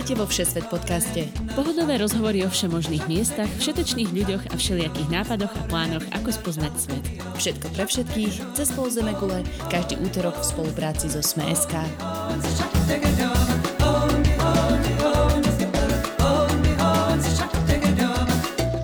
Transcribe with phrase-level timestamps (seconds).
[0.00, 1.28] Vítajte vo Všesvet podcaste.
[1.52, 7.04] Pohodové rozhovory o všemožných miestach, všetečných ľuďoch a všelijakých nápadoch a plánoch, ako spoznať svet.
[7.36, 11.76] Všetko pre všetkých, cez pol gule, každý útorok v spolupráci so Sme.sk.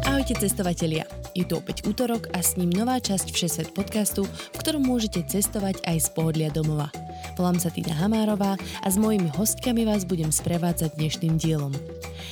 [0.05, 1.09] Ahojte cestovatelia.
[1.33, 5.81] Je tu opäť útorok a s ním nová časť Všesvet podcastu, v ktorom môžete cestovať
[5.89, 6.93] aj z pohodlia domova.
[7.37, 11.69] Volám sa Tina Hamárová a s mojimi hostkami vás budem sprevádzať dnešným dielom.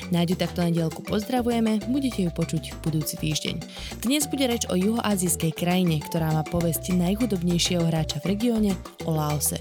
[0.09, 3.61] Náďu takto na dielku pozdravujeme, budete ju počuť v budúci týždeň.
[4.01, 8.73] Dnes bude reč o juhoazijskej krajine, ktorá má povesť najchudobnejšieho hráča v regióne,
[9.05, 9.61] o Laose.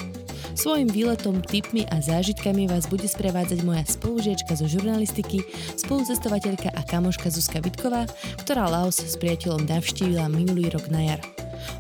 [0.56, 5.44] Svojim výletom, tipmi a zážitkami vás bude sprevádzať moja spolužiečka zo žurnalistiky,
[5.76, 8.08] spolucestovateľka a kamoška Zuzka Vitková,
[8.48, 11.22] ktorá Laos s priateľom navštívila minulý rok na jar.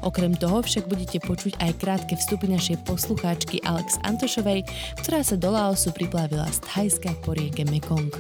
[0.03, 4.67] Okrem toho však budete počuť aj krátke vstupy našej poslucháčky Alex Antošovej,
[5.01, 8.11] ktorá sa do Laosu priplavila z Thajska po rieke Mekong.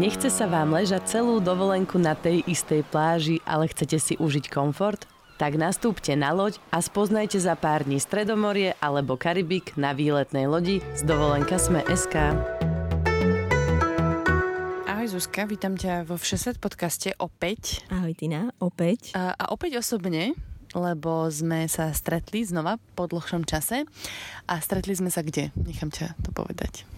[0.00, 5.04] Nechce sa vám ležať celú dovolenku na tej istej pláži, ale chcete si užiť komfort?
[5.36, 10.80] Tak nastúpte na loď a spoznajte za pár dní Stredomorie alebo Karibik na výletnej lodi
[10.96, 12.59] z dovolenka Sme SK.
[15.20, 17.84] Zuzka, vítam ťa vo Všeset podcaste opäť.
[17.92, 19.12] Ahoj Tina, opäť.
[19.12, 20.32] A, a opäť osobne,
[20.72, 23.84] lebo sme sa stretli znova po dlhšom čase.
[24.48, 25.52] A stretli sme sa kde?
[25.60, 26.88] Nechám ťa to povedať.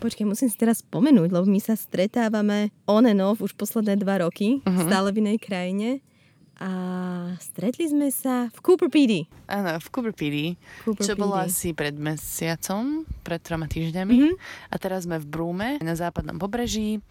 [0.00, 4.24] Počkej, musím si teraz spomenúť, lebo my sa stretávame on and off už posledné dva
[4.24, 4.88] roky, uh-huh.
[4.88, 6.00] stále v inej krajine
[6.56, 6.70] a
[7.36, 9.28] stretli sme sa v Cooper PD.
[9.44, 10.56] Áno, v Cooper PD,
[10.88, 11.20] Cooper čo PD.
[11.20, 14.14] bolo asi pred mesiacom, pred troma týždňami.
[14.16, 14.34] Mm-hmm.
[14.72, 17.04] A teraz sme v Brúme, na západnom pobreží.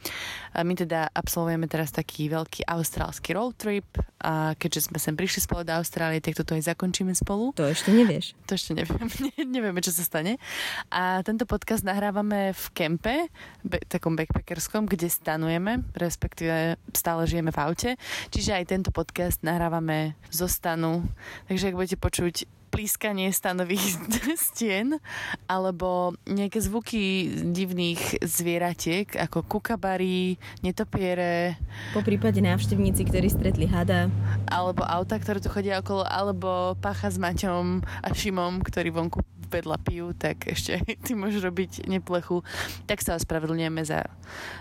[0.55, 3.85] A my teda absolvujeme teraz taký veľký austrálsky road trip
[4.25, 7.53] a keďže sme sem prišli spolu do Austrálie, tak toto aj zakončíme spolu.
[7.53, 8.33] To ešte nevieš.
[8.49, 9.05] To ešte neviem.
[9.55, 10.41] Nevieme, čo sa stane.
[10.89, 13.29] A tento podcast nahrávame v kempe,
[13.61, 17.89] be- takom backpackerskom, kde stanujeme, respektíve stále žijeme v aute.
[18.33, 21.03] Čiže aj tento podcast nahrávame zo stanu.
[21.49, 22.35] Takže ak budete počuť
[22.75, 23.95] plískanie stanových
[24.51, 24.99] stien
[25.47, 31.55] alebo nejaké zvuky divných zvieratiek ako kukabary, netopiere.
[31.95, 34.11] Po prípade návštevníci, ktorí stretli hada.
[34.51, 39.23] Alebo auta, ktoré tu chodia okolo, alebo pacha s Maťom a Šimom, ktorí vonku
[39.55, 42.43] vedľa pijú, tak ešte ty môžeš robiť neplechu.
[42.85, 44.03] Tak sa ospravedlňujeme za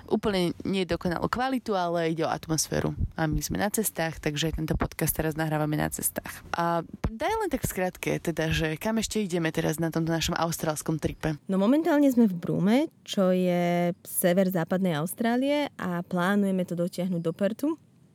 [0.06, 2.94] úplne nedokonalú kvalitu, ale ide o atmosféru.
[3.19, 6.47] A my sme na cestách, takže tento podcast teraz nahrávame na cestách.
[6.55, 11.03] A daj len tak skrátke, teda, že kam ešte ideme teraz na tomto našom austrálskom
[11.03, 11.34] tripe?
[11.50, 17.32] No momentálne sme v Brume, čo je sever západnej Austrálie a plánujeme to dotiahnuť do
[17.34, 17.69] Pertu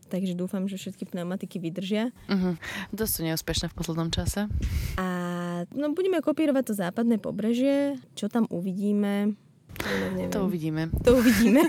[0.09, 2.09] takže dúfam, že všetky pneumatiky vydržia.
[2.25, 2.57] Uh-huh.
[2.89, 4.49] Dosť sú neúspešné v poslednom čase.
[4.97, 5.07] A
[5.73, 9.35] no, budeme kopírovať to západné pobrežie, čo tam uvidíme.
[9.79, 10.31] Neviem.
[10.31, 10.81] To uvidíme.
[11.07, 11.63] To uvidíme.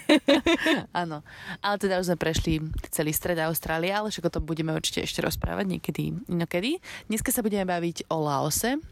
[1.02, 1.22] Áno.
[1.62, 2.58] Ale teda už sme prešli
[2.90, 6.82] celý stred Austrálie, ale však o tom budeme určite ešte rozprávať niekedy inokedy.
[7.06, 8.82] Dneska sa budeme baviť o Laose,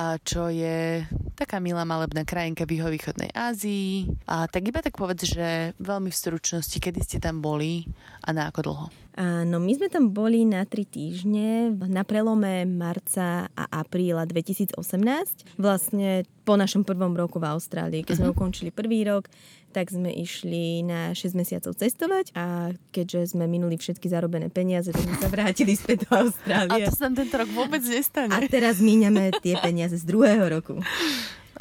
[0.00, 1.04] a čo je
[1.36, 4.08] taká milá malebná krajinka v juhovýchodnej Ázii.
[4.24, 7.84] A tak iba tak povedz, že veľmi v stručnosti, kedy ste tam boli
[8.24, 8.86] a na ako dlho?
[9.20, 14.80] No my sme tam boli na tri týždne na prelome marca a apríla 2018.
[15.60, 18.08] Vlastne po našom prvom roku v Austrálii.
[18.08, 18.40] Keď sme uh-huh.
[18.40, 19.28] ukončili prvý rok,
[19.72, 25.04] tak sme išli na 6 mesiacov cestovať a keďže sme minuli všetky zarobené peniaze, tak
[25.04, 26.84] sme sa vrátili späť do Austrálie.
[26.84, 28.32] A to sa tento rok vôbec nestane.
[28.32, 30.80] A teraz míňame tie peniaze z druhého roku.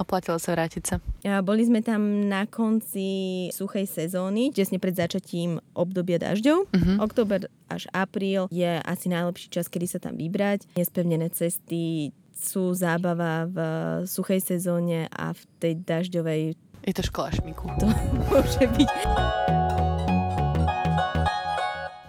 [0.02, 0.96] Oplatilo sa vrátiť sa.
[1.22, 6.58] A boli sme tam na konci suchej sezóny, tesne pred začatím obdobia dažďov.
[6.74, 6.98] Uh-huh.
[6.98, 10.66] Október až apríl je asi najlepší čas, kedy sa tam vybrať.
[10.74, 13.58] Nespevnené cesty sú zábava v
[14.10, 17.70] suchej sezóne a v tej dažďovej je to škola šmiku.
[17.78, 17.86] To
[18.34, 18.90] môže byť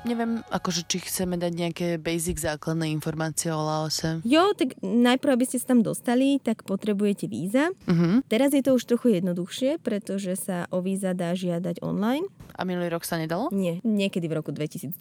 [0.04, 4.20] neviem, akože či chceme dať nejaké basic základné informácie o Laose.
[4.26, 7.70] Jo, tak najprv, aby ste sa tam dostali, tak potrebujete víza.
[7.86, 8.20] Uh-huh.
[8.26, 12.26] Teraz je to už trochu jednoduchšie, pretože sa o víza dá žiadať online.
[12.52, 13.48] A minulý rok sa nedalo?
[13.50, 14.94] Nie, niekedy v roku 2019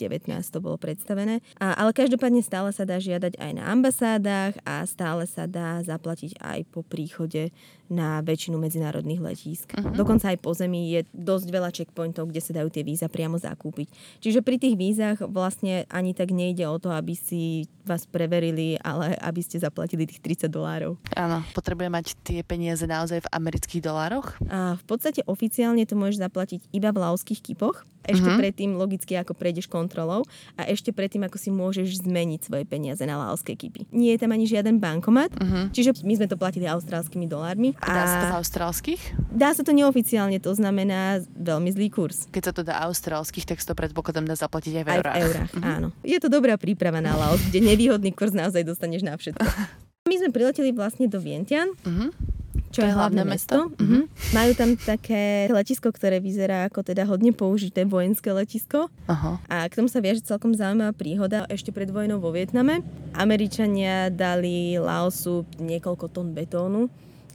[0.50, 1.44] to bolo predstavené.
[1.60, 6.40] A, ale každopádne stále sa dá žiadať aj na ambasádach a stále sa dá zaplatiť
[6.42, 7.54] aj po príchode
[7.92, 9.76] na väčšinu medzinárodných letísk.
[9.76, 9.92] Uh-huh.
[9.92, 13.92] Dokonca aj po zemi je dosť veľa checkpointov, kde sa dajú tie víza priamo zakúpiť.
[14.24, 19.20] Čiže pri tých vízach vlastne ani tak nejde o to, aby si vás preverili, ale
[19.20, 20.96] aby ste zaplatili tých 30 dolárov.
[21.20, 24.40] Áno, potrebuje mať tie peniaze naozaj v amerických dolároch?
[24.48, 27.88] A v podstate oficiálne to môžeš zaplatiť iba v laoských laoských kipoch.
[28.02, 28.38] Ešte Mhm.
[28.40, 30.26] predtým logicky, ako prejdeš kontrolou
[30.58, 33.86] a ešte predtým, ako si môžeš zmeniť svoje peniaze na laoské kipy.
[33.94, 35.70] Nie je tam ani žiaden bankomat, Mhm.
[35.70, 37.78] čiže my sme to platili austrálskymi dolármi.
[37.78, 39.02] A dá sa to v austrálskych?
[39.32, 42.26] dá sa to neoficiálne, to znamená veľmi zlý kurz.
[42.28, 45.18] Keď sa to dá austrálskych, tak to predpokladám dá zaplatiť aj v Aj v eurách.
[45.22, 45.88] eurách, áno.
[46.02, 49.46] Je to dobrá príprava na Laos, kde nevýhodný kurz naozaj dostaneš na všetko.
[50.02, 52.31] My sme prileteli vlastne do Vientian, Mhm.
[52.72, 53.70] Čo je hlavné mesto.
[53.76, 54.08] Mhm.
[54.32, 58.88] Majú tam také letisko, ktoré vyzerá ako teda hodne použité vojenské letisko.
[59.12, 59.38] Aha.
[59.52, 62.82] A k tomu sa viaže celkom zaujímavá príhoda ešte pred vojnou vo Vietname.
[63.14, 66.88] Američania dali Laosu niekoľko tón betónu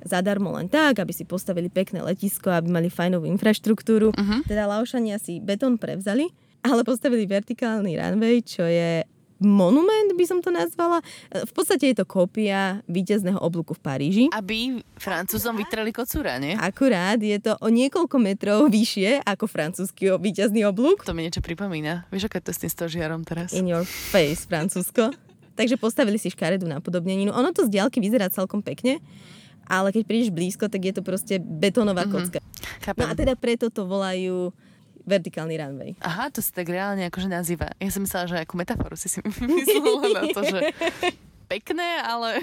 [0.07, 4.15] zadarmo len tak, aby si postavili pekné letisko, aby mali fajnovú infraštruktúru.
[4.15, 4.47] Mhm.
[4.47, 6.31] Teda Laošania si betón prevzali,
[6.63, 9.03] ale postavili vertikálny runway, čo je
[9.41, 11.05] monument, by som to nazvala.
[11.29, 14.25] V podstate je to kópia víťazného oblúku v Paríži.
[14.33, 16.57] Aby Francúzom vytreli kocúra, nie?
[16.57, 21.05] Akurát je to o niekoľko metrov vyššie ako francúzsky víťazný oblúk.
[21.05, 22.09] To mi niečo pripomína.
[22.09, 23.53] Vieš, aké to s tým stožiarom teraz?
[23.53, 25.13] In your face, Francúzsko.
[25.57, 27.33] Takže postavili si škaredú napodobneninu.
[27.33, 29.01] Ono to z diaľky vyzerá celkom pekne,
[29.65, 32.45] ale keď prídeš blízko, tak je to proste betónová kocka.
[32.85, 33.03] Chápem.
[33.03, 34.53] No a teda preto to volajú
[35.07, 35.91] vertikálny runway.
[36.03, 37.71] Aha, to sa tak reálne akože nazýva.
[37.79, 40.61] Ja som myslela, že ako metaforu si si myslela na to, že
[41.47, 42.43] pekné, ale...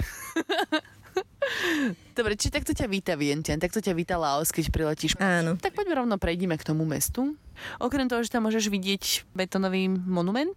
[2.18, 5.14] Dobre, či takto ťa víta Vientian, takto ťa víta Laos, keď priletíš.
[5.20, 5.54] Áno.
[5.60, 7.36] Tak poďme rovno prejdime k tomu mestu.
[7.78, 10.56] Okrem toho, že tam môžeš vidieť betonový monument,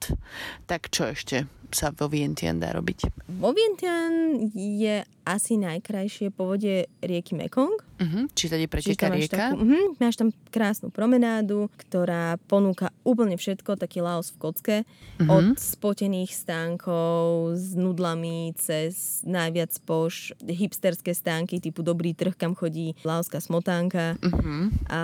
[0.66, 3.28] tak čo ešte sa vo Vientian dá robiť?
[3.40, 7.76] Vo Vientian je asi najkrajšie povodie rieky Mekong.
[7.98, 8.30] Uh-huh.
[8.32, 9.52] Či tady preteká rieka?
[9.52, 14.78] takú, uh máš tam krásnu promenádu, ktorá ponúka úplne všetko, taký Laos v kocke.
[15.18, 15.28] Mhm.
[15.28, 22.94] Od spotených stánkov s nudlami cez najviac poš hipsterské stánky typu Dobrý trh, kam chodí
[23.02, 24.16] laoská smotánka.
[24.22, 24.70] Uh-huh.
[24.88, 25.02] A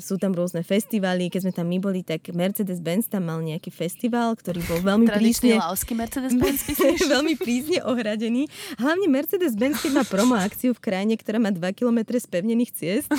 [0.00, 1.28] sú tam rôzne festivaly.
[1.28, 5.60] Keď sme tam my boli, tak Mercedes-Benz tam mal nejaký festival, ktorý bol veľmi prísne...
[5.84, 6.60] laoský Mercedes-Benz,
[7.12, 8.48] veľmi prísne ohradený.
[8.80, 13.12] Hlavne Mercedes-Benz, keď má promo akciu v krajine, ktorá má 2 km spevnených ciest,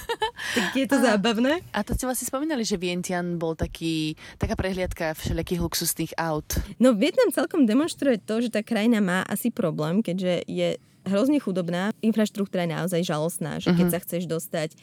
[0.58, 1.62] tak je to zábavné.
[1.70, 6.58] A to ste vlastne spomínali, že Vientian bol taký, taká prehliadka všelijakých luxusných aut.
[6.82, 10.74] No Vietnam celkom demonstruje to, že tá krajina má asi problém, keďže je
[11.06, 11.94] hrozne chudobná.
[12.02, 14.74] Infraštruktúra je naozaj žalostná, že keď sa chceš dostať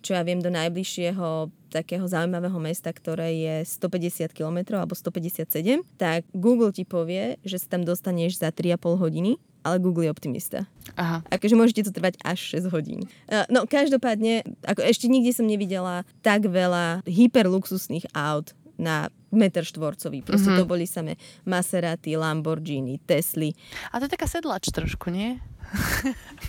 [0.00, 6.24] čo ja viem, do najbližšieho takého zaujímavého mesta, ktoré je 150 km alebo 157, tak
[6.32, 9.36] Google ti povie, že sa tam dostaneš za 3,5 hodiny,
[9.66, 10.58] ale Google je optimista.
[10.96, 11.20] Aha.
[11.28, 13.04] Akože môžete to trvať až 6 hodín.
[13.28, 18.94] Uh, No každopádne, ako ešte nikde som nevidela tak veľa hyperluxusných aut na
[19.28, 20.22] meter štvorcový.
[20.22, 20.56] Proste Mhm.
[20.56, 23.52] to boli samé Maserati, Lamborghini, Tesly.
[23.90, 25.36] A to je taká sedlač trošku, nie?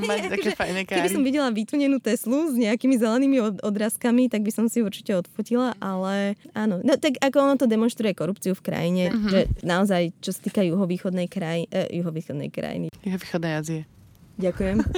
[0.00, 1.28] Mať také fajné Keby som káry.
[1.28, 6.32] videla vytunenú Teslu s nejakými zelenými od- odrazkami, tak by som si určite odfotila, ale
[6.52, 6.80] áno.
[6.80, 9.28] No tak ako ono to demonstruje korupciu v krajine, Mhm.
[9.28, 13.80] že naozaj, čo sa týka juhovýchodnej, kraj, eh, juhovýchodnej krajiny, Je východnej Ázie.
[14.40, 14.78] Ďakujem.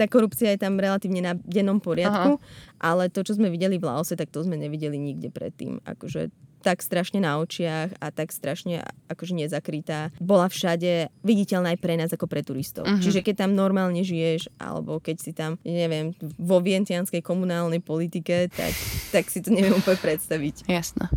[0.00, 2.40] Tá korupcia je tam relatívne na dennom poriadku,
[2.80, 5.76] ale to, čo sme videli v Laose, tak to sme nevideli nikde predtým.
[5.84, 10.12] Akože tak strašne na očiach a tak strašne akože nezakrytá.
[10.20, 12.88] Bola všade viditeľná aj pre nás ako pre turistov.
[12.88, 13.00] Mhm.
[13.04, 18.72] Čiže keď tam normálne žiješ, alebo keď si tam, neviem, vo vientianskej komunálnej politike, tak,
[19.12, 20.68] tak si to neviem úplne predstaviť.
[20.68, 21.12] Jasné.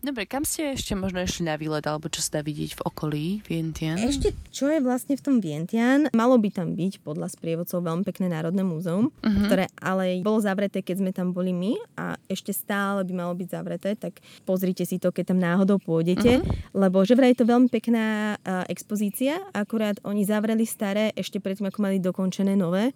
[0.00, 3.24] Dobre, kam ste ešte možno išli na výlet, alebo čo sa dá vidieť v okolí
[3.42, 3.96] Vientian?
[3.96, 8.28] Ešte, čo je vlastne v tom Vientian, malo by tam byť podľa sprievodcov veľmi pekné
[8.28, 9.42] národné múzeum, Mhm.
[9.44, 13.48] ktoré ale bolo zavreté, keď sme tam boli my a ešte stále by malo byť
[13.50, 16.40] zavreté, tak pozrite si to, keď tam náhodou pôjdete,
[16.72, 18.04] lebo že vraj je to veľmi pekná
[18.36, 22.92] a, expozícia, akurát oni zavreli staré ešte predtým, ako mali dokončené nové.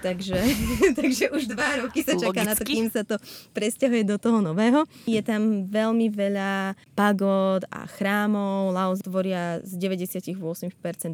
[0.00, 0.36] Takže,
[0.98, 2.72] takže už dva roky sa čaká na to, Logicky.
[2.76, 3.16] kým sa to
[3.50, 4.84] presťahuje do toho nového.
[5.04, 8.70] Je tam veľmi veľa pagód a chrámov.
[8.70, 10.36] Laos tvoria z 98%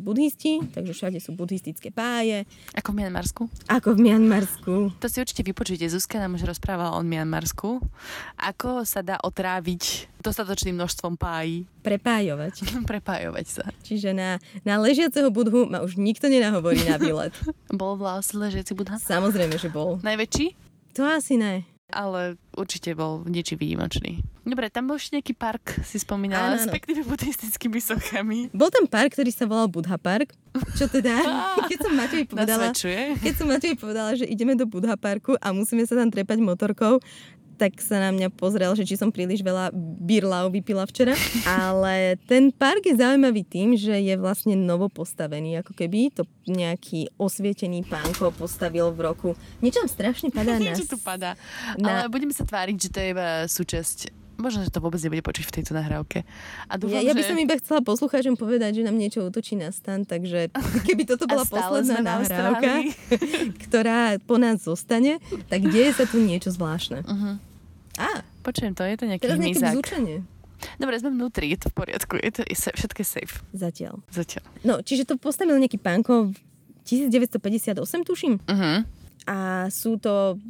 [0.01, 2.43] budhisti, takže všade sú buddhistické páje,
[2.75, 3.43] Ako v Mianmarsku?
[3.69, 4.75] ako v Mianmarsku.
[4.97, 5.87] To si určite vypočujte.
[5.87, 7.79] Zuzka nám už rozprávala o Mianmarsku.
[8.37, 11.65] Ako sa dá otráviť dostatočným množstvom pájí?
[11.81, 12.55] Prepájovať.
[12.91, 13.65] Prepájovať sa.
[13.83, 17.33] Čiže na, na ležiaceho budhu ma už nikto nenahovorí na výlet.
[17.73, 19.01] Bol v Laose ležiaci Budha?
[19.01, 19.97] Samozrejme, že bol.
[20.01, 20.55] Najväčší?
[20.95, 21.65] To asi ne.
[21.91, 24.23] ale určite bol niečím výnimočný.
[24.43, 26.75] Dobre, tam bol ešte nejaký park, si spomínala, Áno, s áno.
[26.75, 28.39] peknými buddhistickými sochami.
[28.51, 30.35] Bol tam park, ktorý sa volal Budha Park,
[30.75, 31.19] čo teda,
[31.67, 33.03] keď som Matej povedala, Nasvedčuje.
[33.23, 36.99] keď som Matej povedala, že ideme do Budha Parku a musíme sa tam trepať motorkou,
[37.61, 41.13] tak sa na mňa pozrel, že či som príliš veľa birlau vypila včera.
[41.45, 47.13] Ale ten park je zaujímavý tým, že je vlastne novo postavený, ako keby to nejaký
[47.21, 49.29] osvietený pánko postavil v roku.
[49.61, 50.73] Niečo tam strašne padá na...
[50.73, 51.37] Niečo tu padá.
[51.77, 52.09] Na...
[52.09, 55.45] Ale budeme sa tváriť, že to je iba súčasť možno, že to vôbec nebude počuť
[55.45, 56.25] v tejto nahrávke.
[56.67, 59.69] A dúfam, ja, ja by som iba chcela poslucháčom povedať, že nám niečo útočí na
[59.69, 60.49] stan, takže
[60.89, 62.89] keby toto bola posledná nahrávka,
[63.69, 65.21] ktorá po nás zostane,
[65.53, 67.05] tak deje sa tu niečo zvláštne.
[67.05, 67.37] Uh-huh.
[68.01, 70.17] Á, počujem to, je to nejaký Teraz nejaké bzúčanie.
[70.77, 73.35] Dobre, sme vnútri, je to v poriadku, je to je všetko je safe.
[73.53, 74.01] Zatiaľ.
[74.13, 74.45] Zatiaľ.
[74.65, 76.33] No, čiže to postavil nejaký pánko
[76.85, 78.41] 1958, tuším.
[78.45, 78.85] Uh-huh.
[79.29, 80.41] A sú to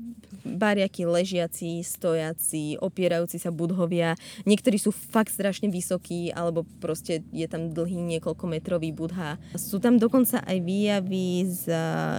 [0.44, 4.16] bariaky ležiaci, stojaci, opierajúci sa budhovia.
[4.48, 9.36] Niektorí sú fakt strašne vysokí, alebo proste je tam dlhý niekoľko metrový budha.
[9.56, 11.64] Sú tam dokonca aj výjavy z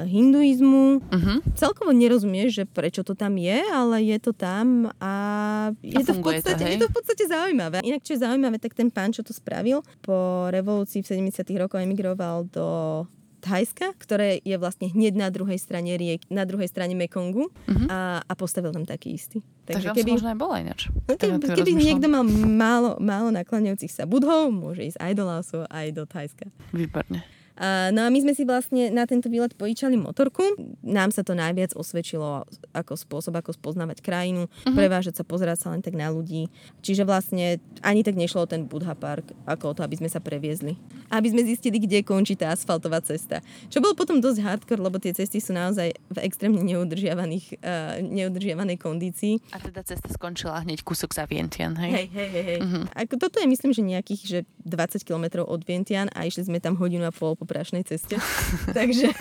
[0.06, 1.02] hinduizmu.
[1.02, 1.38] Uh-huh.
[1.58, 5.14] Celkovo nerozumieš, že prečo to tam je, ale je to tam a
[5.82, 7.78] je, a to, v podstate, to, je to v podstate zaujímavé.
[7.82, 11.46] Inak čo je zaujímavé, tak ten pán, čo to spravil, po revolúcii v 70.
[11.58, 12.68] rokoch emigroval do
[13.42, 17.88] Thajska, ktoré je vlastne hneď na druhej strane riek, na druhej strane Mekongu uh-huh.
[17.90, 19.42] a, a postavil tam taký istý.
[19.66, 20.82] Takže, Takže keby, možno aj bola ináč.
[21.10, 25.60] No, keby, keby niekto mal málo, málo nakláňajúcich sa budhov, môže ísť aj do Laosu,
[25.66, 26.46] aj do Thajska.
[26.70, 27.41] Výborne.
[27.94, 30.42] No a my sme si vlastne na tento výlet pojíčali motorku.
[30.82, 34.74] Nám sa to najviac osvedčilo ako spôsob, ako spoznávať krajinu, uh-huh.
[34.74, 36.50] prevážať sa, pozerať sa len tak na ľudí.
[36.82, 40.18] Čiže vlastne ani tak nešlo o ten Budha Park, ako o to, aby sme sa
[40.18, 40.74] previezli.
[41.14, 43.46] Aby sme zistili, kde končí tá asfaltová cesta.
[43.70, 48.82] Čo bolo potom dosť hardcore, lebo tie cesty sú naozaj v extrémne neudržiavaných, uh, neudržiavanej
[48.82, 49.38] kondícii.
[49.54, 51.78] A teda cesta skončila hneď kúsok za Vientian?
[51.78, 52.44] Hej, hej, hej.
[52.48, 52.60] hej.
[52.66, 52.90] Uh-huh.
[52.98, 56.74] Ako toto je myslím, že nejakých že 20 km od Vientian a išli sme tam
[56.80, 58.16] hodinu a pol po prašnej ceste.
[58.78, 59.12] takže,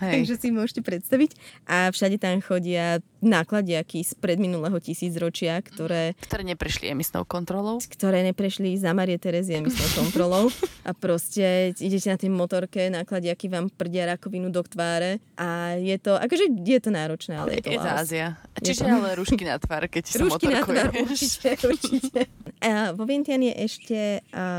[0.00, 1.36] takže si môžete predstaviť.
[1.68, 6.16] A všade tam chodia nákladiaky z predminulého tisícročia, ktoré...
[6.24, 7.78] Ktoré neprešli emisnou kontrolou.
[7.84, 10.48] Ktoré neprešli za Marie Terezie emisnou kontrolou.
[10.88, 15.22] A proste idete na tej motorke, nákladiaky vám prdia rakovinu do tváre.
[15.38, 18.26] A je to, akože je to náročné, ale je to Je to Ázia.
[18.58, 18.90] Čiže to...
[18.90, 22.20] ale rušky na tvár, keď sa Rušky na tvár, určite, určite.
[22.66, 23.98] A vo Vientiane je ešte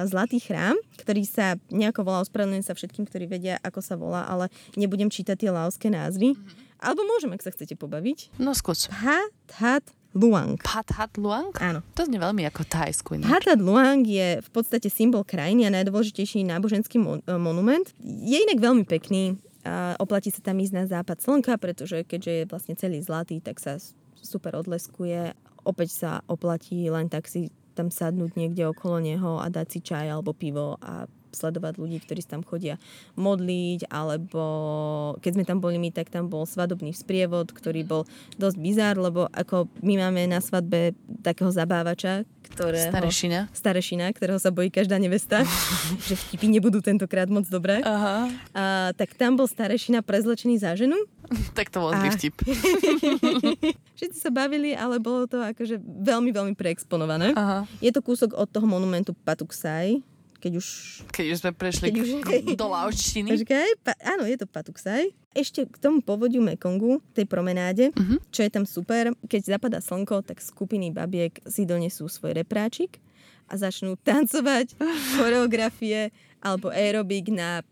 [0.07, 4.49] Zlatý chrám, ktorý sa nejako volá, ospravedlňujem sa všetkým, ktorí vedia, ako sa volá, ale
[4.77, 6.35] nebudem čítať tie laoské názvy.
[6.35, 6.81] Mm-hmm.
[6.83, 8.35] Alebo môžem, ak sa chcete pobaviť.
[8.43, 8.91] No skús.
[8.91, 10.59] Phat Hat Luang.
[10.59, 11.55] Phat Hat Luang?
[11.57, 11.81] Áno.
[11.95, 13.23] To znie veľmi ako thajsku.
[13.23, 17.87] Phat Hat Luang je v podstate symbol krajiny a najdôležitejší náboženský mon- e, monument.
[18.03, 19.39] Je inak veľmi pekný.
[19.63, 23.63] A oplatí sa tam ísť na západ slnka, pretože keďže je vlastne celý zlatý, tak
[23.63, 23.79] sa
[24.19, 25.31] super odleskuje.
[25.63, 30.05] Opäť sa oplatí len tak si tam sadnúť niekde okolo neho a dať si čaj
[30.13, 32.79] alebo pivo a sledovať ľudí, ktorí tam chodia
[33.17, 34.43] modliť, alebo
[35.19, 38.03] keď sme tam boli my, tak tam bol svadobný vzprievod, ktorý bol
[38.37, 42.23] dosť bizár, lebo ako my máme na svadbe takého zabávača,
[42.53, 42.91] ktorého...
[42.93, 43.39] Starešina.
[43.49, 45.41] Starešina, ktorého sa bojí každá nevesta,
[46.07, 47.81] že vtipy nebudú tentokrát moc dobré.
[47.81, 48.29] Aha.
[48.53, 48.63] A,
[48.93, 50.95] tak tam bol starešina prezlečený za ženu.
[51.57, 51.97] tak to bol a...
[52.13, 52.37] vtip.
[53.97, 57.33] Všetci sa bavili, ale bolo to akože veľmi, veľmi preexponované.
[57.33, 57.65] Aha.
[57.81, 60.03] Je to kúsok od toho monumentu Patuksaj,
[60.43, 60.67] keď už...
[61.15, 62.09] Keď už sme prešli keď už,
[62.59, 63.29] do Laočtiny.
[63.31, 65.07] Počkaj, pa, áno, je to Patuksaj.
[65.31, 68.19] Ešte k tomu povodiu Mekongu, tej promenáde, uh-huh.
[68.27, 72.99] čo je tam super, keď zapadá slnko, tak skupiny babiek si donesú svoj repráčik
[73.47, 74.75] a začnú tancovať
[75.15, 76.11] choreografie
[76.43, 77.63] alebo aerobik na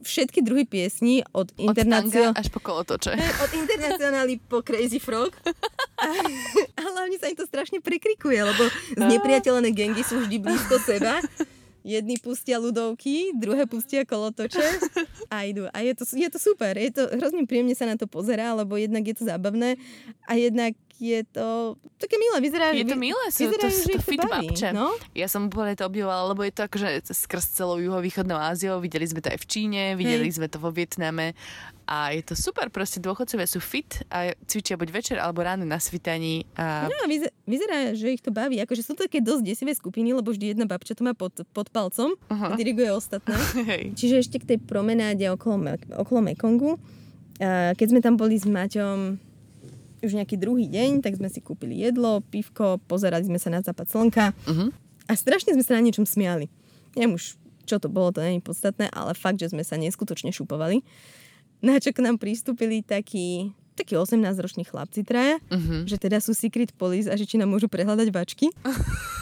[0.00, 3.12] všetky druhy piesní od, od až po kolotoče.
[3.16, 5.36] Od internacionály po Crazy Frog.
[5.94, 6.10] A,
[6.76, 8.66] a hlavne sa im to strašne prekrikuje, lebo
[8.98, 11.22] znepriateľené gengy sú vždy blízko seba
[11.84, 14.64] jedni pustia ľudovky, druhé pustia kolotoče
[15.34, 15.68] a idú.
[15.70, 18.80] A je to, je to super, je to hrozne príjemne sa na to pozerá, lebo
[18.80, 19.76] jednak je to zábavné
[20.24, 20.72] a jednak
[21.02, 24.70] je to také milé, vyzerá, Je to milé, sú vyzerá, to, sú to fit babče.
[24.70, 24.94] No?
[25.10, 29.18] Ja som úplne to obdivovala, lebo je to akože skrz celou juhovýchodnou Áziou, videli sme
[29.18, 30.38] to aj v Číne, videli Hej.
[30.38, 31.34] sme to vo Vietname
[31.84, 35.76] a je to super, proste dôchodcovia sú fit a cvičia buď večer alebo ráno na
[35.76, 36.48] svitaní.
[36.56, 36.88] A...
[36.88, 38.56] No, vyzerá, vyzerá, že ich to baví.
[38.62, 41.68] Akože sú to také dosť desivé skupiny, lebo vždy jedna babča to má pod, pod
[41.68, 42.54] palcom uh-huh.
[42.54, 43.36] a diriguje ostatné.
[43.98, 46.80] Čiže ešte k tej promenáde okolo, okolo Mekongu.
[47.74, 49.33] Keď sme tam boli s Maťom
[50.06, 53.86] už nejaký druhý deň, tak sme si kúpili jedlo, pivko, pozerali sme sa na západ
[53.88, 54.68] slnka uh-huh.
[55.08, 56.48] a strašne sme sa na niečom smiali.
[56.94, 60.30] Neviem už, čo to bolo, to nie je podstatné, ale fakt, že sme sa neskutočne
[60.30, 60.84] šupovali.
[61.64, 65.88] Na čo k nám pristúpili takí, takí 18-roční chlapci traja, uh-huh.
[65.88, 68.52] že teda sú secret police a že či nám môžu prehľadať bačky.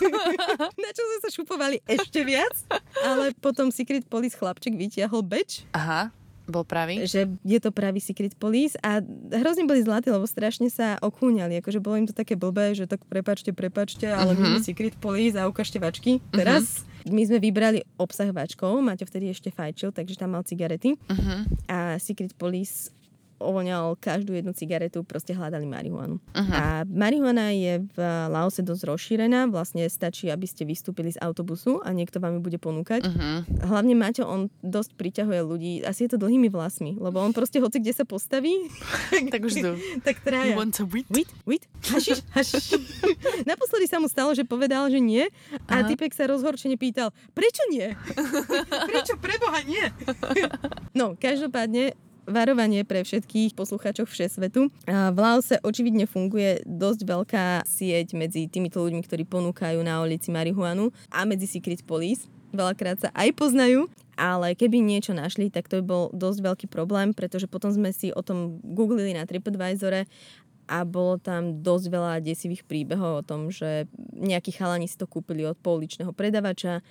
[0.82, 2.52] na čo sme sa šupovali ešte viac,
[3.06, 5.62] ale potom secret police chlapček vytiahol beč.
[5.72, 6.10] Aha
[6.44, 7.04] bol pravý?
[7.04, 8.98] že je to pravý Secret Police a
[9.32, 13.02] hrozne boli zlatí, lebo strašne sa okúňali, akože bolo im to také blbé, že tak
[13.04, 14.36] prepačte, prepačte, ale Mhm.
[14.36, 16.18] my sme Secret Police a ukážte vačky.
[16.30, 21.42] Teraz my sme vybrali obsah vačkov, Maťo vtedy ešte fajčil, takže tam mal cigarety Uh-huh.
[21.66, 22.90] a Secret Police
[23.42, 26.22] ovoňal každú jednu cigaretu, proste hľadali marihuanu.
[26.22, 26.52] Uh-huh.
[26.54, 27.98] A marihuana je v
[28.30, 32.58] Laose dosť rozšírená, vlastne stačí, aby ste vystúpili z autobusu a niekto vám ju bude
[32.62, 33.04] ponúkať.
[33.04, 33.42] Uh-huh.
[33.66, 37.82] Hlavne Maťo, on dosť priťahuje ľudí, asi je to dlhými vlasmi, lebo on proste hoci
[37.82, 38.70] kde sa postaví,
[39.32, 39.70] Tak už tu.
[40.06, 40.54] tak You traja.
[40.56, 41.06] want a weed?
[41.10, 42.66] Wait, wait, hašiš, hašiš.
[43.50, 45.26] Naposledy sa mu stalo, že povedal, že nie
[45.66, 45.88] a Aha.
[45.88, 47.92] typek sa rozhorčene pýtal, prečo nie?
[48.88, 49.84] prečo preboha nie?
[50.96, 51.96] no, každopádne
[52.28, 54.70] varovanie pre všetkých poslucháčov všesvetu.
[54.88, 60.94] V Laose očividne funguje dosť veľká sieť medzi týmito ľuďmi, ktorí ponúkajú na ulici marihuanu
[61.10, 62.30] a medzi Secret Police.
[62.52, 67.16] Veľakrát sa aj poznajú, ale keby niečo našli, tak to by bol dosť veľký problém,
[67.16, 70.04] pretože potom sme si o tom googlili na TripAdvisore
[70.68, 75.48] a bolo tam dosť veľa desivých príbehov o tom, že nejakí chalani si to kúpili
[75.48, 76.84] od pouličného predavača,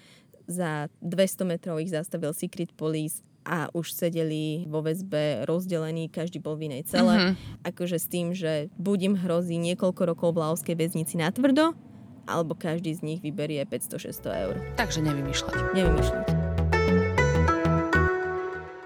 [0.50, 6.53] za 200 metrov ich zastavil Secret Police a už sedeli vo väzbe rozdelení, každý bol
[6.53, 7.10] v inej cele.
[7.12, 7.33] Mhm.
[7.63, 11.74] Akože s tým, že buď im hrozí niekoľko rokov v laoskej väznici na tvrdo,
[12.24, 14.55] alebo každý z nich vyberie 500-600 eur.
[14.75, 15.55] Takže nevymýšľať.
[15.74, 16.24] Nevymýšľam.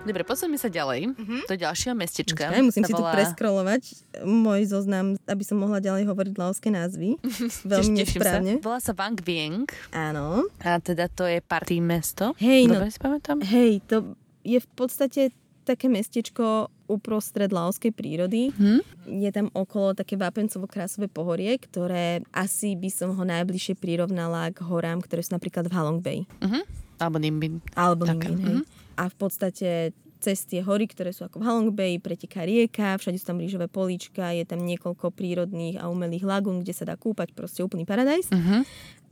[0.06, 1.18] Dobre, posunieme sa ďalej
[1.50, 2.46] do ďalšieho mestečka.
[2.46, 3.84] Počkaj, musím Sa si tu volá- preskrolovať
[4.22, 7.18] môj zoznam, aby som mohla ďalej hovoriť laoské názvy.
[7.66, 8.38] Veľmi Teším sa.
[8.38, 8.52] nesprávne.
[8.62, 10.46] Volá sa Vang Vieng Áno.
[10.62, 12.38] a teda to je party mesto.
[12.38, 13.42] Hej, no Dobre si pamätám?
[13.42, 14.14] Hej, to
[14.46, 15.34] je v podstate
[15.66, 18.54] také mestečko uprostred laoskej prírody.
[18.54, 18.86] Hm?
[19.10, 25.02] Je tam okolo také vápencovo-krásové pohorie, ktoré asi by som ho najbližšie prirovnala k horám,
[25.02, 26.30] ktoré sú napríklad v Halong Bay.
[26.46, 26.62] Uh-huh.
[27.02, 27.66] Alebo Nimbin.
[27.74, 28.58] Alebo Nimbin, hej.
[28.96, 33.18] A v podstate cez tie hory, ktoré sú ako v Halong Bay, preteká rieka, všade
[33.18, 37.34] sú tam rýžové políčka, je tam niekoľko prírodných a umelých lagún, kde sa dá kúpať,
[37.34, 38.30] proste úplný paradajs.
[38.30, 38.62] Uh-huh.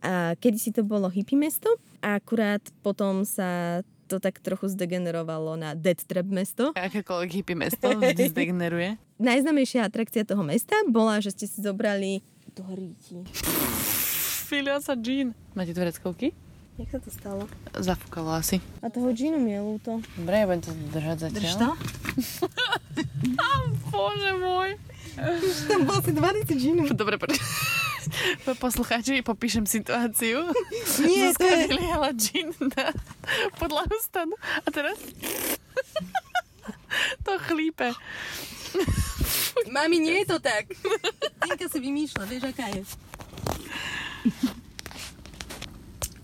[0.04, 1.70] A kedysi to bolo hippie mesto,
[2.04, 6.76] a akurát potom sa to tak trochu zdegenerovalo na dead trap mesto.
[6.76, 9.00] Akékoľvek hippie mesto vždy zdegeneruje.
[9.18, 12.22] Najznamejšia atrakcia toho mesta bola, že ste si zobrali
[12.54, 13.24] do ríti.
[14.48, 15.34] Filia sa Jean.
[15.58, 16.36] Máte tu vreckovky?
[16.74, 17.44] Jak sa to stalo?
[17.78, 18.58] Zafúkalo asi.
[18.82, 20.02] A toho džinu mi je ľúto.
[20.18, 21.78] Dobre, ja budem to držať zatiaľ.
[23.94, 24.70] Bože môj.
[25.70, 26.82] Tam bol si 20 džinu.
[26.98, 27.38] Dobre, poď.
[28.60, 30.50] Poslucháči, popíšem situáciu.
[31.02, 31.68] Nie, to je...
[31.70, 32.94] vyliala džin na
[33.58, 34.36] podlahu stanu.
[34.64, 34.98] A teraz?
[37.26, 37.94] to chlípe.
[39.70, 40.70] Mami, nie je to tak.
[41.42, 42.82] Tinka si vymýšľa, vieš, aká je.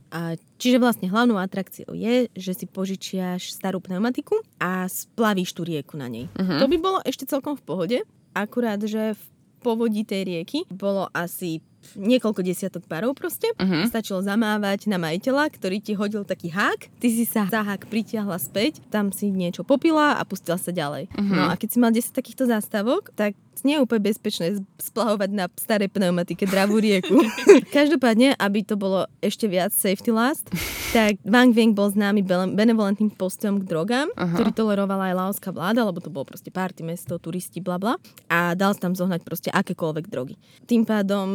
[0.10, 6.02] A čiže vlastne hlavnou atrakciou je, že si požičiaš starú pneumatiku a splavíš tú rieku
[6.02, 6.25] na nej.
[6.34, 6.58] Mhm.
[6.58, 7.97] To by bolo ešte celkom v pohode,
[8.34, 9.23] akurát, že v
[9.62, 11.62] povodí tej rieky bolo asi
[11.95, 13.49] niekoľko desiatok parov proste.
[13.57, 13.89] Mhm.
[13.89, 18.37] Stačilo zamávať na majiteľa, ktorý ti hodil taký hák, ty si sa za hák pritiahla
[18.37, 21.09] späť, tam si niečo popila a pustila sa ďalej.
[21.15, 21.33] Mhm.
[21.35, 23.33] No a keď si mal 10 takýchto zástavok, tak
[23.63, 27.19] nie je úplne bezpečné splahovať na starej pneumatike dravú rieku.
[27.76, 30.48] Každopádne, aby to bolo ešte viac safety last,
[30.91, 34.36] tak Wang Weng bol známy benevolentným postojom k drogám, Aha.
[34.36, 37.93] ktorý tolerovala aj laoská vláda, lebo to bolo proste party mesto, turisti, bla bla.
[38.30, 40.36] A dal sa tam zohnať proste akékoľvek drogy.
[40.65, 41.28] Tým pádom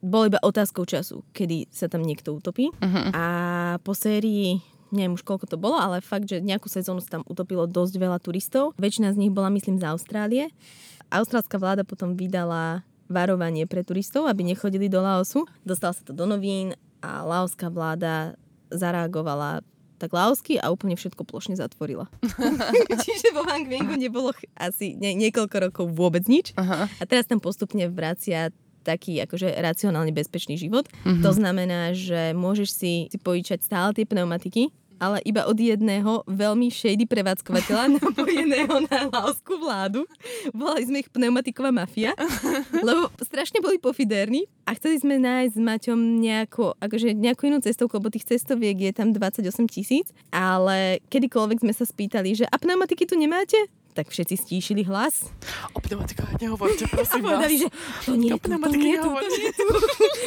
[0.00, 2.70] bolo iba otázkou času, kedy sa tam niekto utopí.
[2.78, 3.10] Mhm.
[3.14, 3.24] A
[3.82, 7.64] po sérii neviem už koľko to bolo, ale fakt, že nejakú sezónu sa tam utopilo
[7.64, 8.76] dosť veľa turistov.
[8.76, 10.52] Väčšina z nich bola, myslím, z Austrálie.
[11.12, 15.44] Austrálska vláda potom vydala varovanie pre turistov, aby nechodili do Laosu.
[15.62, 16.72] Dostala sa to do novín
[17.04, 18.38] a laoská vláda
[18.72, 19.60] zareagovala
[20.00, 22.10] tak laosky a úplne všetko plošne zatvorila.
[23.06, 26.50] Čiže vo Hang Vengu nebolo ch- asi nie, niekoľko rokov vôbec nič.
[26.58, 26.90] Aha.
[26.90, 28.50] A teraz tam postupne vracia
[28.82, 30.90] taký akože racionálne bezpečný život.
[31.06, 31.22] Mhm.
[31.22, 36.70] To znamená, že môžeš si, si požičať stále tie pneumatiky, ale iba od jedného veľmi
[36.70, 40.06] shady prevádzkovateľa napojeného na laoskú vládu.
[40.54, 42.14] Volali sme ich pneumatiková mafia,
[42.86, 47.98] lebo strašne boli pofidérni a chceli sme nájsť s Maťom nejakú, akože nejakú inú cestovku,
[47.98, 53.02] lebo tých cestoviek je tam 28 tisíc, ale kedykoľvek sme sa spýtali, že a pneumatiky
[53.02, 53.58] tu nemáte?
[53.92, 55.28] Tak všetci stíšili hlas
[55.70, 57.28] O pneumatikách nehovorte, prosím vás.
[57.36, 57.68] povedali, že
[58.02, 59.66] to nie je tu, to nie je tu, to nie je tu.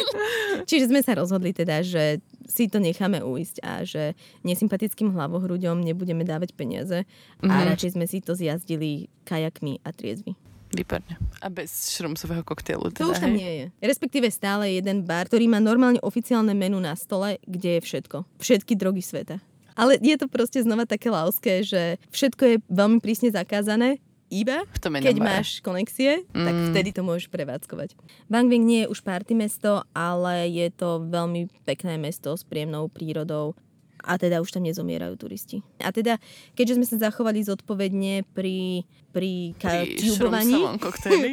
[0.69, 6.21] Čiže sme sa rozhodli teda, že si to necháme uísť a že nesympatickým hlavohrúďom nebudeme
[6.21, 7.65] dávať peniaze a Mhm.
[7.67, 10.37] radšej sme si to zjazdili kajakmi a triezvy.
[10.67, 11.07] Výborne.
[11.39, 12.91] A bez šrumsového koktejlu.
[12.91, 13.37] To Teda, už tam hej?
[13.37, 13.65] nie je.
[13.81, 18.17] Respektíve stále jeden bar, ktorý má normálne oficiálne menu na stole, kde je všetko.
[18.37, 19.39] Všetky drogy sveta.
[19.75, 23.99] Ale je to proste znova také lauské, že všetko je veľmi prísne zakázané,
[24.33, 26.45] iba V tom keď máš konexie, mm.
[26.49, 27.93] tak vtedy to môžeš prevádzkovať.
[28.25, 32.89] Bang Bang nie je už party mesto, ale je to veľmi pekné mesto s príjemnou
[32.89, 33.53] prírodou
[34.05, 35.65] a teda už tam nezomierajú turisti.
[35.81, 36.21] A teda,
[36.53, 40.51] keďže sme sa zachovali zodpovedne pri, pri, ka- Pri tubovaní,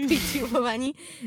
[0.07, 0.15] pri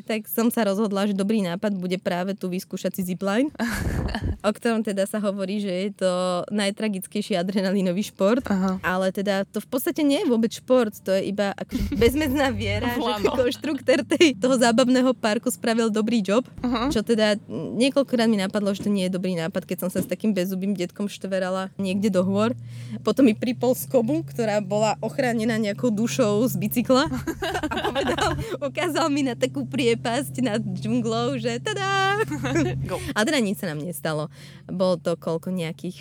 [0.08, 3.52] tak som sa rozhodla, že dobrý nápad bude práve tu vyskúšať si zipline,
[4.48, 6.12] o ktorom teda sa hovorí, že je to
[6.48, 8.48] najtragickejší adrenalinový šport.
[8.48, 8.80] Aha.
[8.80, 12.96] Ale teda to v podstate nie je vôbec šport, to je iba akože bezmedzná viera,
[12.96, 16.90] že konštruktor tej, toho zábavného parku spravil dobrý job, Uh-huh.
[16.90, 20.08] čo teda niekoľkokrát mi napadlo, že to nie je dobrý nápad, keď som sa s
[20.08, 22.54] takým bezubým detkom štverala niekde do hôr.
[23.02, 27.06] Potom mi pripol skobu, ktorá bola ochránená nejakou dušou z bicykla
[27.72, 28.30] a povedal,
[28.62, 32.22] ukázal mi na takú priepasť nad džunglou, že tada!
[32.90, 33.02] Go.
[33.14, 34.30] A teda nič sa nám nestalo.
[34.70, 35.98] Bolo to koľko nejakých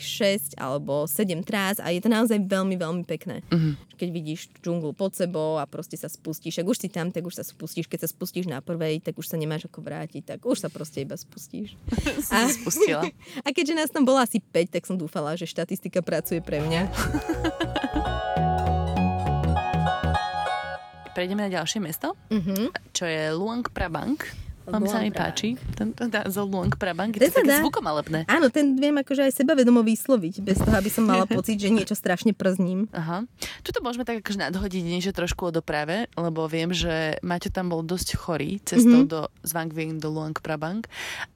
[0.55, 3.41] 6 alebo 7 trás a je to naozaj veľmi, veľmi pekné.
[3.51, 3.95] Mhm.
[3.95, 7.39] Keď vidíš džunglu pod sebou a proste sa spustíš, ak už si tam, tak už
[7.39, 7.87] sa spustíš.
[7.87, 11.07] Keď sa spustíš na prvej, tak už sa nemáš ako vrátiť, tak už sa proste
[11.07, 11.79] iba spustíš.
[12.27, 13.07] Sa spustila.
[13.47, 16.91] A keďže nás tam bolo asi 5, tak som dúfala, že štatistika pracuje pre mňa.
[21.15, 22.75] Prejdeme na ďalšie mesto, Mhm.
[22.91, 24.19] čo je Luang Prabang.
[24.65, 25.13] Vám sa Prabang.
[25.13, 25.49] páči.
[25.77, 27.13] Tento názov Luang Prabang.
[27.13, 28.25] Je Ten to také zvukomalebné.
[28.25, 31.93] Áno, ten viem akože aj sebavedomo vysloviť, bez toho, aby som mala pocit, že niečo
[31.93, 32.89] strašne przním.
[32.97, 33.29] Aha.
[33.61, 37.85] Tuto môžeme tak akože nadhodiť niečo trošku o doprave, lebo viem, že Maťo tam bol
[37.85, 39.13] dosť chorý cestou mm-hmm.
[39.13, 40.81] do Zvangving do Luang Prabang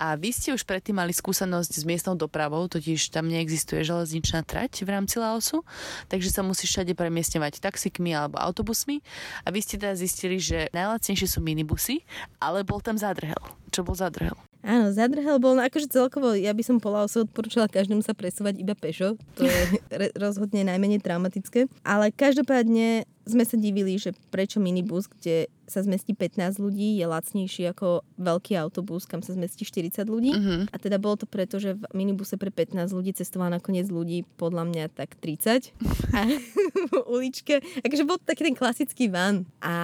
[0.00, 4.84] a vy ste už predtým mali skúsenosť s miestnou dopravou, totiž tam neexistuje železničná trať
[4.84, 5.60] v rámci Laosu,
[6.08, 9.04] takže sa musíš všade premiestňovať taxikmi alebo autobusmi
[9.44, 12.02] a vy ste teda zistili, že najlacnejšie sú minibusy,
[12.40, 13.42] ale bol tam zádrhel.
[13.74, 14.36] Čo bol zádrhel?
[14.62, 18.62] Áno, zadrhel bol, no akože celkovo, ja by som po Laose odporúčala každému sa presúvať
[18.62, 19.82] iba pešo, to je
[20.22, 26.56] rozhodne najmenej traumatické, ale každopádne sme sa divili, že prečo minibus, kde sa zmestí 15
[26.58, 30.32] ľudí, je lacnejší ako veľký autobus, kam sa zmestí 40 ľudí.
[30.32, 30.72] Mhm.
[30.72, 34.64] A teda bolo to preto, že v minibuse pre 15 ľudí cestovala nakoniec ľudí podľa
[34.64, 35.76] mňa tak 30.
[36.16, 36.24] A
[36.90, 39.44] v uličke, akože bol to taký ten klasický van.
[39.60, 39.76] A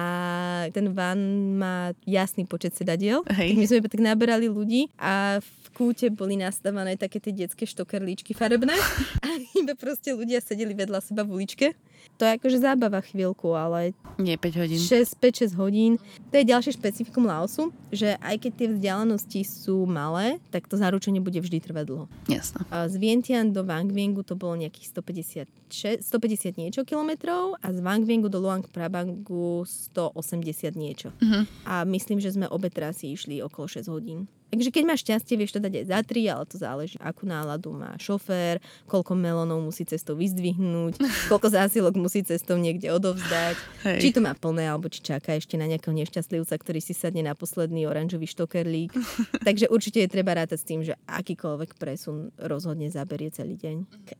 [0.73, 1.19] ten van
[1.61, 3.21] má jasný počet sedadiel.
[3.29, 3.53] Hej.
[3.53, 8.31] Tak my sme tak naberali ľudí a v kúte boli nastavané také tie detské štokerlíčky
[8.31, 8.73] farebné.
[9.25, 9.27] A
[9.59, 11.75] iba proste ľudia sedeli vedľa seba v uličke.
[12.15, 13.03] To je akože zábava
[13.35, 14.79] chvíľku, ale Nie 5 hodín.
[14.79, 15.99] 6, 5-6 hodín.
[16.35, 21.23] To je ďalšie špecifikum Laosu, že aj keď tie vzdialenosti sú malé, tak to zaručenie
[21.23, 22.11] bude vždy trvať dlho.
[22.27, 22.59] Jasno.
[22.67, 28.27] A z Vientiane do Wangviengu to bolo nejakých 150, 150 niečo kilometrov a z Wangviengu
[28.27, 31.15] do Luang Prabangu 180 niečo.
[31.23, 31.47] Mhm.
[31.63, 34.27] A myslím, že sme obe trasy išli okolo 6 hodín.
[34.55, 37.75] Takže keď máš šťastie, vieš to dať aj za 3, ale to záleží, akú náladu
[37.75, 40.95] má šofér, koľko melónov musí cestou vyzdvihnúť,
[41.31, 43.99] koľko zásilok musí cestou niekde odovzdať, Hej.
[43.99, 45.91] či to má plné, alebo či čaká ešte na nejakého
[46.25, 48.91] nešťastlivca, ktorý si sadne na posledný oranžový štokerlík.
[49.47, 53.75] Takže určite je treba rátať s tým, že akýkoľvek presun rozhodne zaberie celý deň.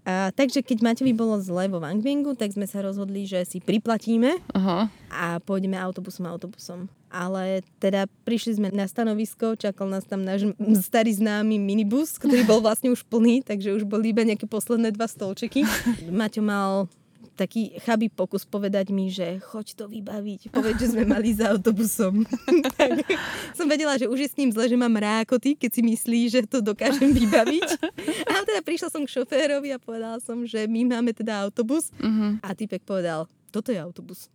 [0.06, 4.38] A, takže keď Maťovi bolo zle vo Wangvingu, tak sme sa rozhodli, že si priplatíme
[4.54, 4.91] Aha.
[5.10, 6.86] a pôjdeme autobusom autobusom.
[7.10, 10.52] Ale teda prišli sme na stanovisko, čakal nás tam náš
[10.84, 15.08] starý známy minibus, ktorý bol vlastne už plný, takže už boli iba nejaké posledné dva
[15.08, 15.63] stolčeky.
[16.12, 16.91] Maťo mal
[17.36, 20.50] taký chabý pokus povedať mi, že choď to vybaviť.
[20.56, 22.24] Povedz, že sme mali za autobusom.
[22.80, 23.04] tak
[23.52, 26.39] som vedela, že už je s ním zle, že mám rákoty, keď si myslí, že
[26.48, 27.69] to dokážem vybaviť.
[28.32, 31.91] A teda prišla som k šoférovi a povedala som, že my máme teda autobus.
[32.00, 32.39] Mhm.
[32.41, 34.28] A typek povedal, toto je autobus.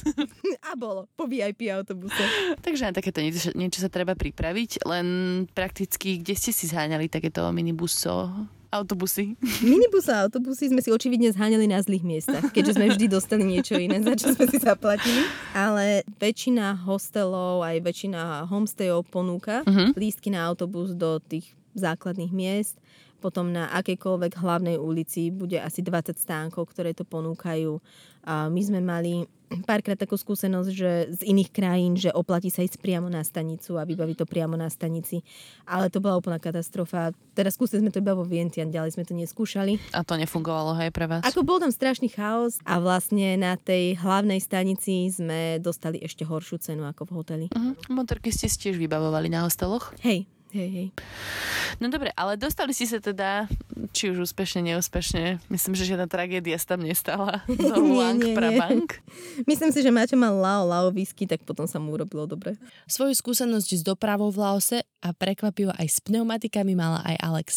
[0.68, 2.24] a bolo, po VIP autobuse.
[2.64, 5.06] Takže na takéto niečo, niečo sa treba pripraviť, len
[5.52, 8.32] prakticky, kde ste si zháňali takéto minibuso,
[8.72, 9.36] autobusy?
[9.62, 13.76] Minibus a autobusy sme si očividne zháňali na zlých miestach, keďže sme vždy dostali niečo
[13.76, 15.22] iné, za čo sme si zaplatili.
[15.52, 19.92] Ale väčšina hostelov, aj väčšina homestayov ponúka Mhm.
[19.94, 22.80] lístky na autobus do tých základných miest.
[23.20, 27.78] Potom na akejkoľvek hlavnej ulici bude asi 20 stánkov, ktoré to ponúkajú.
[28.26, 29.22] A my sme mali
[29.62, 33.84] párkrát takú skúsenosť, že z iných krajín, že oplatí sa ísť priamo na stanicu a
[33.84, 35.20] vybaviť to priamo na stanici.
[35.68, 37.12] Ale to bola úplná katastrofa.
[37.36, 39.76] Teraz skúsili sme to iba vo Vientiane, ďalej sme to neskúšali.
[39.92, 41.22] A to nefungovalo, hej, pre vás?
[41.24, 46.56] Ako bol tam strašný chaos a vlastne na tej hlavnej stanici sme dostali ešte horšiu
[46.60, 47.46] cenu ako v hoteli.
[47.52, 47.74] Uh-huh.
[47.92, 49.96] Motorky ste tiež vybavovali na hosteloch?
[50.04, 50.88] Hej, hej, hej.
[51.80, 53.48] No dobre, ale dostali ste sa teda,
[53.96, 55.40] či už úspešne, neúspešne.
[55.48, 57.40] Myslím, že žiadna tragédia sa tam nestala.
[57.48, 58.36] Do Nie, Luang nie, nie.
[58.36, 58.86] Prabang.
[59.48, 62.60] Myslím si, že Maťo mal lao, lao whisky, tak potom sa mu urobilo dobre.
[62.84, 67.48] Svoju skúsenosť s dopravou v Laose a prekvapivo aj s pneumatikami mala aj Alex.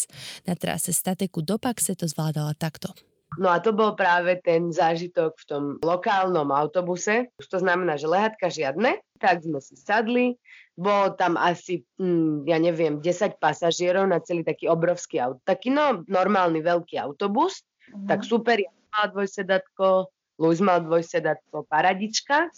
[0.48, 2.96] Na trase Stateku do Paxe to zvládala takto.
[3.36, 7.28] No a to bol práve ten zážitok v tom lokálnom autobuse.
[7.36, 10.36] To znamená, že lehatka žiadne, tak sme si sadli.
[10.76, 15.40] Bolo tam asi, hm, ja neviem, 10 pasažierov na celý taký obrovský auto.
[15.42, 17.64] Taký no, normálny veľký autobus.
[17.90, 18.06] Mm-hmm.
[18.06, 22.52] Tak super, ja mal dvojsedatko, Luis mal dvojsedatko, paradička.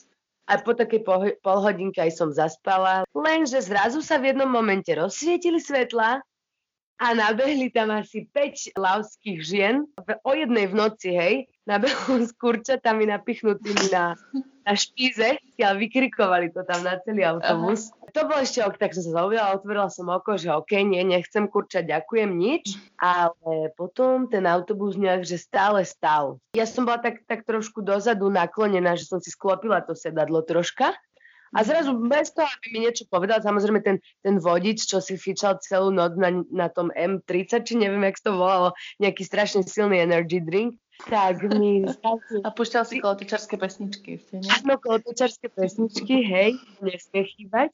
[0.49, 1.05] A po takej
[1.45, 3.05] polhodinke aj som zaspala.
[3.13, 6.25] Lenže zrazu sa v jednom momente rozsvietili svetla
[6.99, 9.87] a nabehli tam asi 5 laoských žien
[10.27, 14.19] o jednej v noci, hej, nabehli s kurčatami napichnutými na,
[14.67, 17.95] na špíze a vykrikovali to tam na celý autobus.
[17.95, 18.11] Aha.
[18.17, 21.45] To bol ešte ok, tak som sa zaujala, otvorila som oko, že ok, nie, nechcem
[21.45, 22.81] kurčať, ďakujem, nič.
[22.99, 26.41] Ale potom ten autobus nejak, že stále stál.
[26.57, 30.97] Ja som bola tak, tak trošku dozadu naklonená, že som si sklopila to sedadlo troška
[31.55, 35.61] a zrazu bez toho, aby mi niečo povedal, samozrejme ten, ten vodič, čo si fičal
[35.65, 40.41] celú noc na, na tom M30, či neviem, jak to volalo, nejaký strašne silný energy
[40.45, 41.87] drink, tak mi...
[42.47, 44.51] A púšťal si kolotočarské pesničky ešte, nie?
[44.51, 47.71] Áno, kolotočarské pesničky, hej, nesmie chýbať.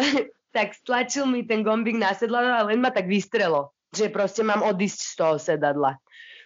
[0.56, 4.60] tak stlačil mi ten gombík na sedadlo a len ma tak vystrelo, že proste mám
[4.60, 5.96] odísť z toho sedadla.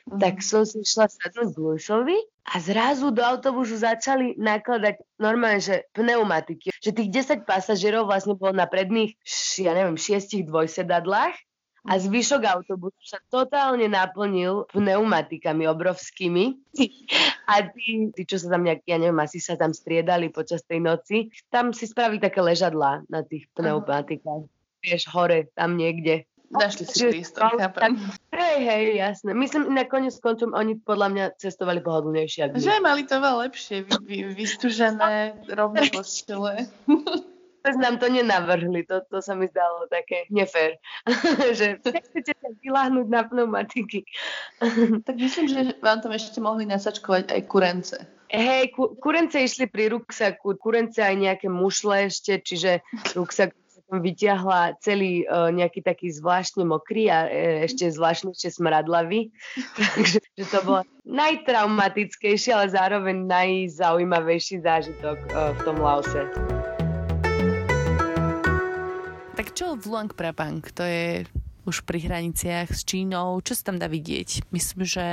[0.07, 6.71] Tak som si išla sadnúť Blušovi a zrazu do autobusu začali nakladať normálne, že pneumatiky.
[6.79, 7.11] Že tých
[7.42, 9.19] 10 pasažierov vlastne bolo na predných,
[9.59, 11.35] ja neviem, šiestich dvojsedadlách
[11.87, 16.45] a zvyšok autobusu sa totálne naplnil pneumatikami obrovskými.
[17.47, 20.83] A tí, tí, čo sa tam nejak, ja neviem, asi sa tam striedali počas tej
[20.83, 24.51] noci, tam si spravili také ležadlá na tých pneumatikách.
[24.83, 26.27] Vieš, hore, tam niekde.
[26.51, 28.03] Našli si prístor, chápem.
[28.57, 29.37] Hej, hej, jasné.
[29.37, 32.49] Myslím, na konec koncom oni podľa mňa cestovali pohodlnejšie.
[32.49, 36.64] Ako Že mali to veľa lepšie, vy, vy, vystúžené, rovno postele.
[37.77, 40.79] nám to nenavrhli, to, to sa mi zdalo také nefér,
[41.59, 44.07] že chcete sa vyláhnuť na pneumatiky.
[45.07, 47.97] tak myslím, že vám tam ešte mohli nasačkovať aj kurence.
[48.31, 52.87] Hej, ku, kurence išli pri ruksaku, kurence aj nejaké mušle ešte, čiže
[53.19, 53.51] ruksak
[53.87, 59.31] som vyťahla celý uh, nejaký taký zvláštne mokrý a uh, ešte zvláštnejšie smradlavý.
[59.79, 66.22] Takže že to bolo najtraumatickejší, ale zároveň najzaujímavejší zážitok uh, v tom Laose.
[69.38, 70.64] Tak čo v Luang Prabang?
[70.75, 71.29] To je
[71.66, 73.42] už pri hraniciach s Čínou.
[73.42, 74.46] Čo sa tam dá vidieť?
[74.55, 75.07] Myslím, že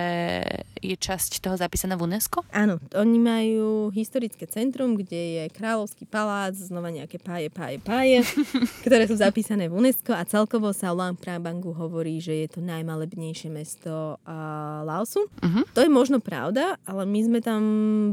[0.78, 2.46] je časť toho zapísaná v UNESCO?
[2.54, 8.22] Áno, oni majú historické centrum, kde je kráľovský palác, znova nejaké páje, páje, páje,
[8.86, 12.60] ktoré sú zapísané v UNESCO a celkovo sa o Luang Prabangu hovorí, že je to
[12.62, 15.26] najmalebnejšie mesto uh, Laosu.
[15.26, 15.66] Uh-huh.
[15.74, 17.62] To je možno pravda, ale my sme tam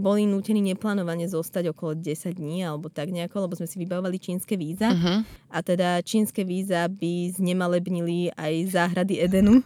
[0.01, 4.57] boli nútení neplánovane zostať okolo 10 dní alebo tak nejako, lebo sme si vybavovali čínske
[4.57, 4.89] víza.
[4.89, 5.21] Uh-huh.
[5.51, 9.61] A teda čínske víza by znemalebnili aj záhrady Edenu.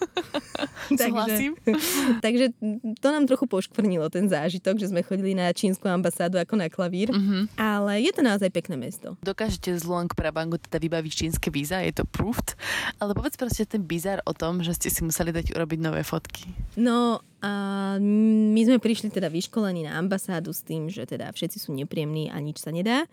[1.01, 1.55] takže,
[2.25, 2.45] takže
[3.01, 7.13] to nám trochu poškvrnilo ten zážitok, že sme chodili na čínsku ambasádu ako na klavír.
[7.13, 7.45] Uh-huh.
[7.61, 9.17] Ale je to naozaj pekné mesto.
[9.21, 12.57] Dokážete z Luang Prabangu teda vybaviť čínske víza, je to proved.
[12.99, 16.49] Ale povedz proste ten bizar o tom, že ste si museli dať urobiť nové fotky.
[16.81, 17.51] No, a
[18.01, 22.41] my sme prišli teda vyškolení na ambasádu s tým, že teda všetci sú nepríjemní a
[22.41, 23.05] nič sa nedá.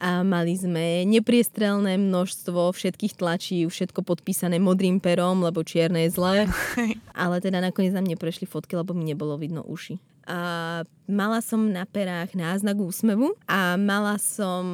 [0.00, 6.48] A mali sme nepriestrelné množstvo všetkých tlačí, všetko podpísané modrým perom, lebo čierne je zlé.
[7.12, 10.00] Ale teda nakoniec nám neprešli fotky, lebo mi nebolo vidno uši.
[10.24, 14.64] A mala som na perách náznak úsmevu a mala som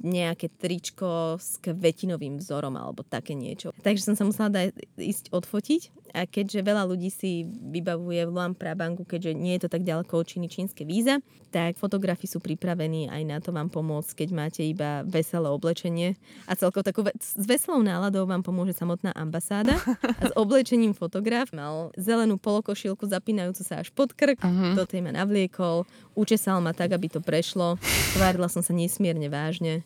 [0.00, 3.76] nejaké tričko s kvetinovým vzorom alebo také niečo.
[3.84, 5.82] Takže som sa musela dať, ísť odfotiť
[6.14, 10.14] a keďže veľa ľudí si vybavuje v Luang Prabangu, keďže nie je to tak ďaleko
[10.14, 11.18] od Číny čínske víza,
[11.50, 16.14] tak fotografi sú pripravení aj na to vám pomôcť, keď máte iba veselé oblečenie.
[16.46, 19.74] A celkovo takú ve- s veselou náladou vám pomôže samotná ambasáda.
[20.22, 24.78] A s oblečením fotograf mal zelenú polokošilku zapínajúcu sa až pod krk, uh-huh.
[24.78, 25.73] do tej ma navliekol,
[26.14, 27.74] učesal ma tak, aby to prešlo.
[28.14, 29.82] Tvárila som sa nesmierne vážne.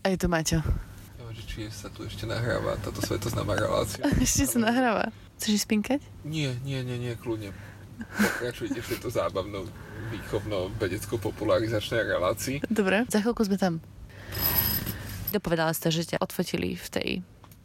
[0.00, 0.64] A je to Maťo
[1.56, 4.04] či sa tu ešte nahráva táto svetoznáma relácia.
[4.20, 5.08] Ešte sa nahráva.
[5.40, 6.04] Chceš spinkať?
[6.20, 7.48] Nie, nie, nie, nie, kľudne.
[7.96, 9.64] Pokračujte v tejto zábavnou
[10.12, 12.60] výchovno vedecko popularizačnej relácii.
[12.68, 13.80] Dobre, za chvíľku sme tam.
[15.32, 17.08] Dopovedala ste, že ťa odfotili v tej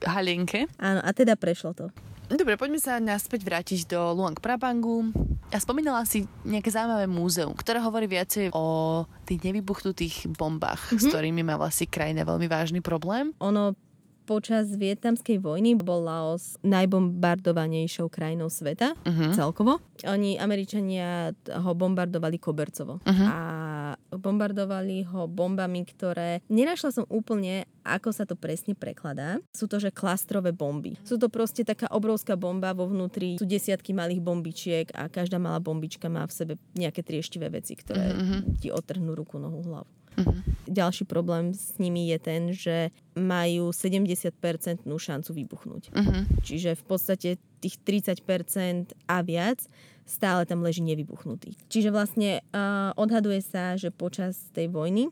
[0.07, 0.71] halienke.
[0.79, 1.91] Áno, a teda prešlo to.
[2.31, 5.11] Dobre, poďme sa naspäť vrátiť do Luang Prabangu.
[5.51, 11.01] A spomínala si nejaké zaujímavé múzeum, ktoré hovorí viacej o tých nevybuchnutých bombách, mm-hmm.
[11.03, 13.35] s ktorými má vlastne krajina veľmi vážny problém.
[13.43, 13.75] Ono
[14.23, 19.34] počas vietnamskej vojny bol Laos najbombardovanejšou krajinou sveta Uh-huh.
[19.34, 19.79] celkovo.
[20.05, 22.97] Oni, Američania, ho bombardovali kobercovo.
[23.05, 23.25] Mhm.
[23.27, 23.38] A
[24.10, 26.41] bombardovali ho bombami, ktoré...
[26.47, 29.38] Nenašla som úplne, ako sa to presne prekladá.
[29.51, 30.95] Sú to, že klastrové bomby.
[31.05, 35.60] Sú to proste taká obrovská bomba, vo vnútri sú desiatky malých bombičiek a každá malá
[35.60, 39.89] bombička má v sebe nejaké trieštivé veci, ktoré Mhm, ti otrhnú ruku, nohu, hlavu.
[40.17, 40.41] Mhm.
[40.71, 44.32] Ďalší problém s nimi je ten, že majú 70%
[44.88, 45.91] šancu vybuchnúť.
[45.91, 46.24] Uh-huh.
[46.47, 49.60] Čiže v podstate tých 30% a viac
[50.08, 51.60] stále tam leží nevybuchnutý.
[51.67, 55.12] Čiže vlastne uh, odhaduje sa, že počas tej vojny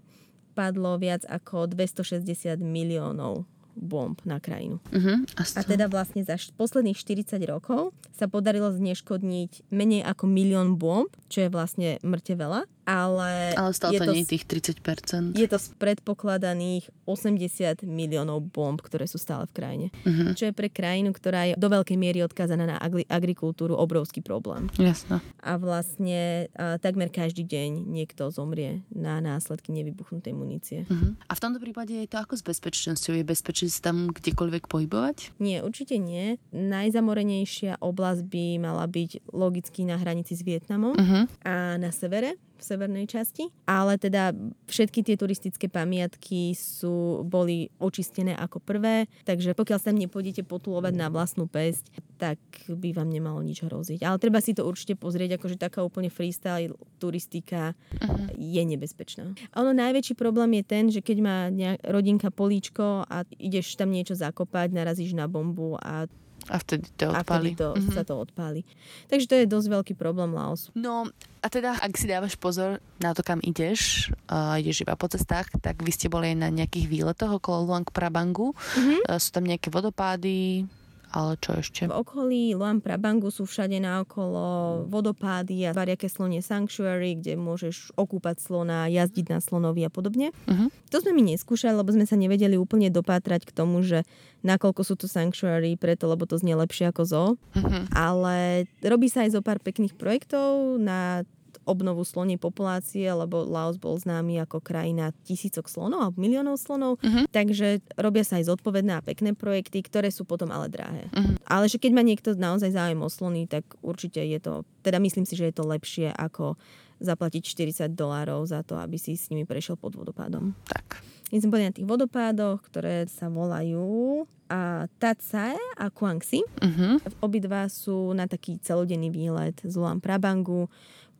[0.55, 3.43] padlo viac ako 260 miliónov
[3.79, 4.83] bomb na krajinu.
[4.91, 5.23] Uh-huh.
[5.39, 10.75] A, A teda vlastne za š- posledných 40 rokov sa podarilo zneškodniť menej ako milión
[10.75, 15.37] bomb, čo je vlastne mŕte veľa, ale, Ale stále je to nie z- tých 30%.
[15.37, 19.87] je to z predpokladaných 80 miliónov bomb, ktoré sú stále v krajine.
[20.03, 20.33] Uh-huh.
[20.33, 24.65] Čo je pre krajinu, ktorá je do veľkej miery odkázaná na agri- agrikultúru, obrovský problém.
[24.75, 25.21] Jasno.
[25.37, 30.79] A vlastne a, takmer každý deň niekto zomrie na následky nevybuchnutej munície.
[30.83, 31.13] Uh-huh.
[31.21, 33.13] A v tomto prípade je to ako s bezpečnosťou?
[33.13, 35.37] Je bezpečné sa tam kdekoľvek pohybovať?
[35.37, 36.41] Nie, určite nie.
[36.49, 41.27] Najzamorenejšia oblasť by mala byť logicky na hranici s Vietnamom Uh-huh.
[41.43, 43.47] a na severe, v severnej časti.
[43.65, 44.35] Ale teda
[44.67, 50.93] všetky tie turistické pamiatky sú, boli očistené ako prvé, takže pokiaľ sa tam nepôjdete potulovať
[50.93, 54.03] na vlastnú pesť, tak by vám nemalo nič hroziť.
[54.03, 58.31] Ale treba si to určite pozrieť, akože taká úplne freestyle turistika Uh-huh.
[58.37, 59.35] je nebezpečná.
[59.51, 63.91] A ono najväčší problém je ten, že keď má nejak, rodinka políčko a ideš tam
[63.91, 66.05] niečo zakopať, narazíš na bombu a,
[66.49, 67.53] A vtedy to a odpali.
[67.53, 67.91] vtedy to, Mhm.
[67.93, 68.61] sa to odpáli.
[69.05, 70.73] Takže to je dosť veľký problém Laosu.
[70.73, 71.05] No
[71.39, 75.47] a teda, ak si dávaš pozor na to, kam ideš, uh, ideš iba po cestách,
[75.57, 78.57] tak vy ste boli aj na nejakých výletoch okolo Luang Prabangu.
[78.75, 79.05] Mhm.
[79.05, 80.65] Uh, sú tam nejaké vodopády,
[81.09, 81.89] ale čo ešte?
[81.89, 88.37] V okolí Luang Prabangu sú všade naokolo vodopády a Variake slonie Sanctuary, kde môžeš okúpať
[88.37, 90.29] slona, jazdiť na slonovi a podobne.
[90.45, 90.69] Uh-huh.
[90.93, 94.05] To sme my neskúšali, lebo sme sa nevedeli úplne dopátrať k tomu, že
[94.45, 97.29] nakoľko sú to sanctuary, preto lebo to znie lepšie ako zoo.
[97.57, 97.83] Uh-huh.
[97.91, 101.25] Ale robí sa aj zo pár pekných projektov na
[101.69, 107.29] obnovu slonej populácie, lebo Laos bol známy ako krajina tisícok slonov alebo miliónov slonov, Mhm.
[107.29, 111.05] takže robia sa aj zodpovedné a pekné projekty, ktoré sú potom ale drahé.
[111.13, 111.45] Mhm.
[111.45, 115.29] Ale že keď má niekto naozaj záujem o slony, tak určite je to, teda myslím
[115.29, 116.57] si, že je to lepšie ako
[116.99, 120.51] zaplatiť 40 dolárov za to, aby si s nimi prešiel pod vodopádom.
[120.67, 120.99] Tak.
[121.29, 126.41] My sme boli na tých vodopádoch, ktoré sa volajú a Tatsae a Kuangsi.
[126.41, 126.97] Uh-huh.
[127.21, 130.67] Obidva sú na taký celodenný výlet z Luang Prabangu.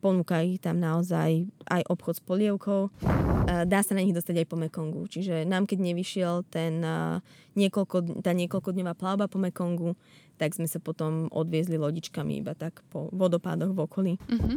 [0.00, 2.88] Ponúka ich tam naozaj aj obchod s polievkou.
[3.68, 5.04] Dá sa na nich dostať aj po Mekongu.
[5.04, 6.80] Čiže nám, keď nevyšiel ten,
[7.52, 9.92] niekoľko, tá niekoľkodňová plavba po Mekongu,
[10.40, 14.12] tak sme sa potom odviezli lodičkami iba tak po vodopádoch v okolí.
[14.16, 14.56] Uh-huh.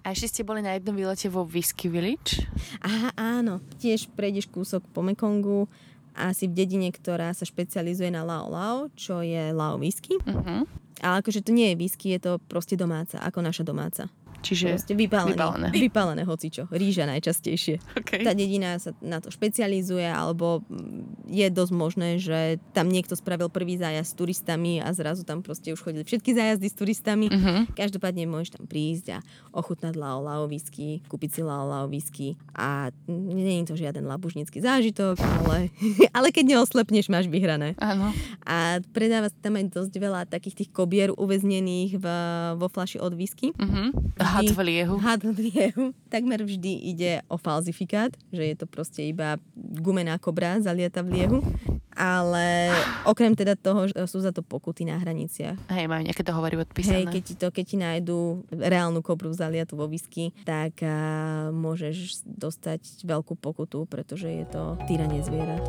[0.00, 2.40] A ešte ste boli na jednom výlete vo Whisky Village.
[2.80, 3.60] Aha, áno.
[3.76, 5.68] Tiež prejdeš kúsok po Mekongu
[6.16, 10.16] asi v dedine, ktorá sa špecializuje na Lao Lao, čo je Lao whisky.
[10.24, 10.64] Uh-huh.
[11.04, 14.08] Ale akože to nie je whisky, je to proste domáca, ako naša domáca.
[14.40, 14.76] Čiže...
[14.76, 15.36] Proste vypálené.
[15.36, 15.68] vypálené.
[15.70, 16.66] Vypálené hocičo.
[16.72, 17.80] Ríža najčastejšie.
[18.00, 18.24] Okay.
[18.24, 23.52] Tá dedina sa na to špecializuje, alebo mm, je dosť možné, že tam niekto spravil
[23.52, 27.26] prvý zájazd s turistami a zrazu tam proste už chodili všetky zájazdy s turistami.
[27.28, 27.68] Uh-huh.
[27.76, 29.18] Každopádne môžeš tam prísť a
[29.52, 34.58] ochutnať Lao Lao whisky, kúpiť si Lao Lao whisky a nie je to žiaden labužnický
[34.64, 35.68] zážitok, ale,
[36.16, 37.76] ale keď neoslepneš, máš vyhrané.
[37.78, 38.10] Áno.
[38.48, 42.06] A predáva sa tam aj dosť veľa takých tých kobier uväznených v,
[42.56, 43.52] vo flaši od whisky.
[43.54, 43.92] Uh-huh.
[44.30, 44.94] Had v liehu.
[45.02, 45.84] Had v liehu.
[46.06, 51.38] Takmer vždy ide o falzifikát, že je to proste iba gumená kobra zalieta v liehu.
[51.90, 52.70] Ale
[53.04, 55.58] okrem teda toho, že sú za to pokuty na hraniciach.
[55.68, 57.04] Hej, majú nejaké dohovory odpísané.
[57.04, 62.24] Hej, keď ti, to, keď ti nájdú reálnu kobru zaliatu vo whisky, tak a, môžeš
[62.24, 65.66] dostať veľkú pokutu, pretože je to týranie zvierat.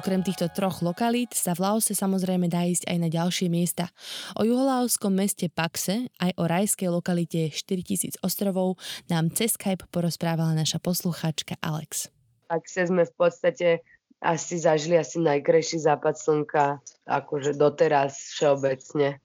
[0.00, 3.92] Okrem týchto troch lokalít sa v Laose samozrejme dá ísť aj na ďalšie miesta.
[4.32, 8.80] O juholaoskom meste Paxe aj o rajskej lokalite 4000 ostrovov
[9.12, 12.08] nám cez Skype porozprávala naša posluchačka Alex.
[12.48, 13.84] Sa sme v podstate
[14.24, 19.20] asi zažili asi najkrajší západ slnka, akože doteraz všeobecne.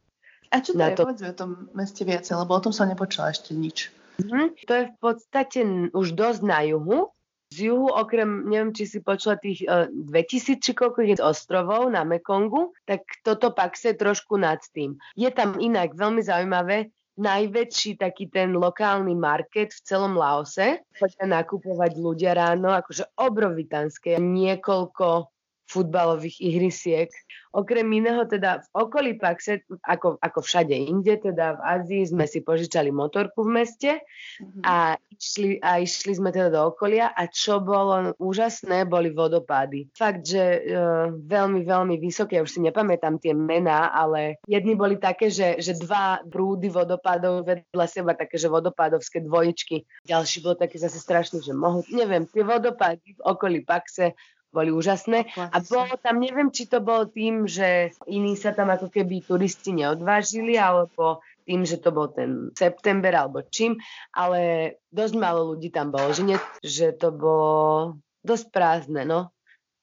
[0.52, 1.00] A čo to Na je?
[1.00, 3.96] to- Povedz o tom meste viacej, lebo o tom som nepočula ešte nič.
[4.20, 4.60] Mhm.
[4.68, 5.60] To je v podstate
[5.96, 7.15] už dosť na juhu.
[7.56, 12.04] Z juhu okrem, neviem, či si počula tých uh, 2000 či koľko je ostrovov na
[12.04, 15.00] Mekongu, tak toto pak je trošku nad tým.
[15.16, 20.84] Je tam inak veľmi zaujímavé, najväčší taký ten lokálny market v celom Laose.
[21.00, 25.32] Chodia nakupovať ľudia ráno, akože obrovitanské, niekoľko
[25.66, 27.10] futbalových ihrisiek.
[27.56, 32.44] Okrem iného teda v okolí Paxe, ako, ako všade inde, teda v Ázii sme si
[32.44, 34.62] požičali motorku v meste mm-hmm.
[34.68, 39.88] a, išli, a išli sme teda do okolia a čo bolo úžasné, boli vodopády.
[39.96, 45.00] Fakt, že uh, veľmi, veľmi vysoké, ja už si nepamätám tie mená, ale jedni boli
[45.00, 49.88] také, že, že dva prúdy vodopádov vedľa seba, také, že vodopádovské dvojičky.
[50.04, 54.12] Ďalší bol taký zase strašný, že mohol, neviem, tie vodopády v okolí Paxe
[54.56, 55.28] boli úžasné.
[55.36, 59.76] A bolo tam, neviem, či to bolo tým, že iní sa tam ako keby turisti
[59.76, 63.78] neodvážili, alebo tým, že to bol ten september alebo čím,
[64.16, 69.35] ale dosť málo ľudí tam bolo, že, nie, že to bolo dosť prázdne, no.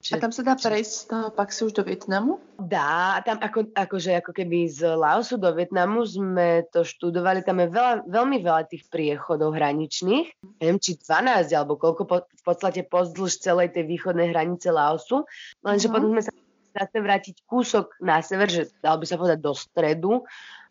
[0.02, 2.42] Čiže, a tam sa dá prejsť z toho Paxu už do Vietnamu?
[2.58, 7.70] Dá, tam ako, akože ako keby z Laosu do Vietnamu sme to študovali, tam je
[7.70, 13.38] veľa, veľmi veľa tých priechodov hraničných, neviem či 12 alebo koľko po, v podstate pozdĺž
[13.38, 15.22] celej tej východnej hranice Laosu,
[15.62, 15.94] lenže uh-huh.
[15.94, 16.32] potom sme sa
[16.74, 20.24] zase vrátiť kúsok na sever, že dal by sa povedať do stredu uh,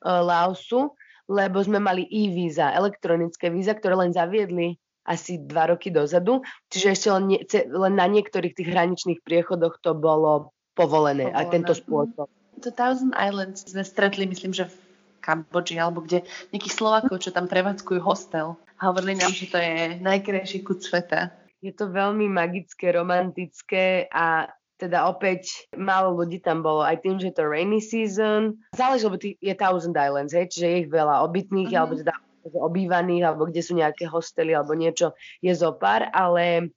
[0.03, 0.91] Laosu,
[1.31, 4.75] lebo sme mali e-víza, elektronické víza, ktoré len zaviedli
[5.11, 6.39] asi dva roky dozadu,
[6.71, 11.35] čiže ešte len, nie, len na niektorých tých hraničných priechodoch to bolo povolené, povolené.
[11.35, 12.31] a tento spôsob.
[12.63, 14.75] To Thousand Islands sme stretli, myslím, že v
[15.19, 16.23] Kambodži, alebo kde
[16.55, 18.55] nejakí Slovákov, čo tam prevádzkujú hostel.
[18.81, 21.29] A hovorili nám, že to je najkrajší kut sveta.
[21.61, 24.49] Je to veľmi magické, romantické a
[24.81, 28.57] teda opäť málo ľudí tam bolo, aj tým, že je to rainy season.
[28.73, 31.77] Záleží, lebo je Thousand Islands, hej, čiže je ich veľa obytných, mm-hmm.
[31.85, 32.13] alebo teda
[32.49, 36.73] obývaných alebo kde sú nejaké hostely alebo niečo je zo pár, ale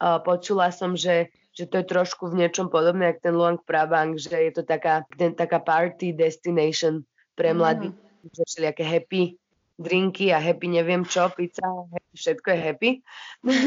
[0.00, 4.16] uh, počula som, že, že to je trošku v niečom podobné, ako ten Luang Prabang,
[4.20, 7.04] že je to taká, ten, taká party destination
[7.36, 8.32] pre mladých, mm.
[8.32, 9.22] že všelijaké happy
[9.76, 12.90] drinky a happy neviem čo, pizza, happy, všetko je happy.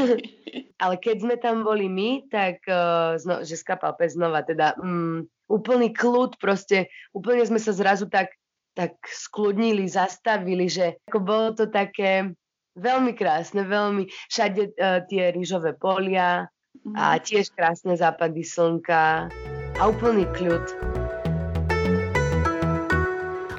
[0.84, 5.22] Ale keď sme tam boli my, tak uh, zno, že skapal pes znova, teda um,
[5.46, 8.34] úplný kľud, proste úplne sme sa zrazu tak
[8.80, 12.32] tak skludnili, zastavili, že ako bolo to také
[12.80, 16.48] veľmi krásne, veľmi všade uh, tie rýžové polia
[16.96, 17.24] a mhm.
[17.28, 19.28] tiež krásne západy slnka
[19.76, 20.64] a úplný kľud.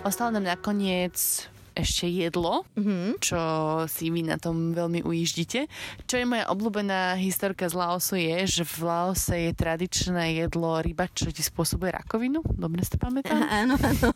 [0.00, 1.44] Ostalo nám nakoniec
[1.74, 3.22] ešte jedlo, mm-hmm.
[3.22, 3.40] čo
[3.86, 5.70] si vy na tom veľmi ujíždite.
[6.06, 11.06] Čo je moja obľúbená historka z Laosu je, že v Laose je tradičné jedlo ryba,
[11.12, 12.42] čo ti spôsobuje rakovinu.
[12.44, 13.40] Dobre si to pamätám?
[13.46, 14.08] Áno, áno.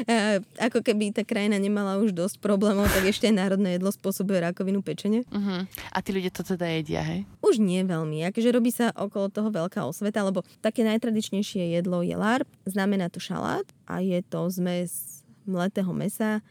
[0.66, 4.80] Ako keby tá krajina nemala už dosť problémov, tak ešte aj národné jedlo spôsobuje rakovinu
[4.80, 5.22] pečenie.
[5.28, 5.68] Uh-huh.
[5.92, 7.28] A tí ľudia to teda jedia, hej?
[7.44, 8.24] Už nie veľmi.
[8.30, 13.20] Akože robí sa okolo toho veľká osveta, lebo také najtradičnejšie jedlo je larp, znamená to
[13.20, 16.42] šalát a je to zmes mletého mesa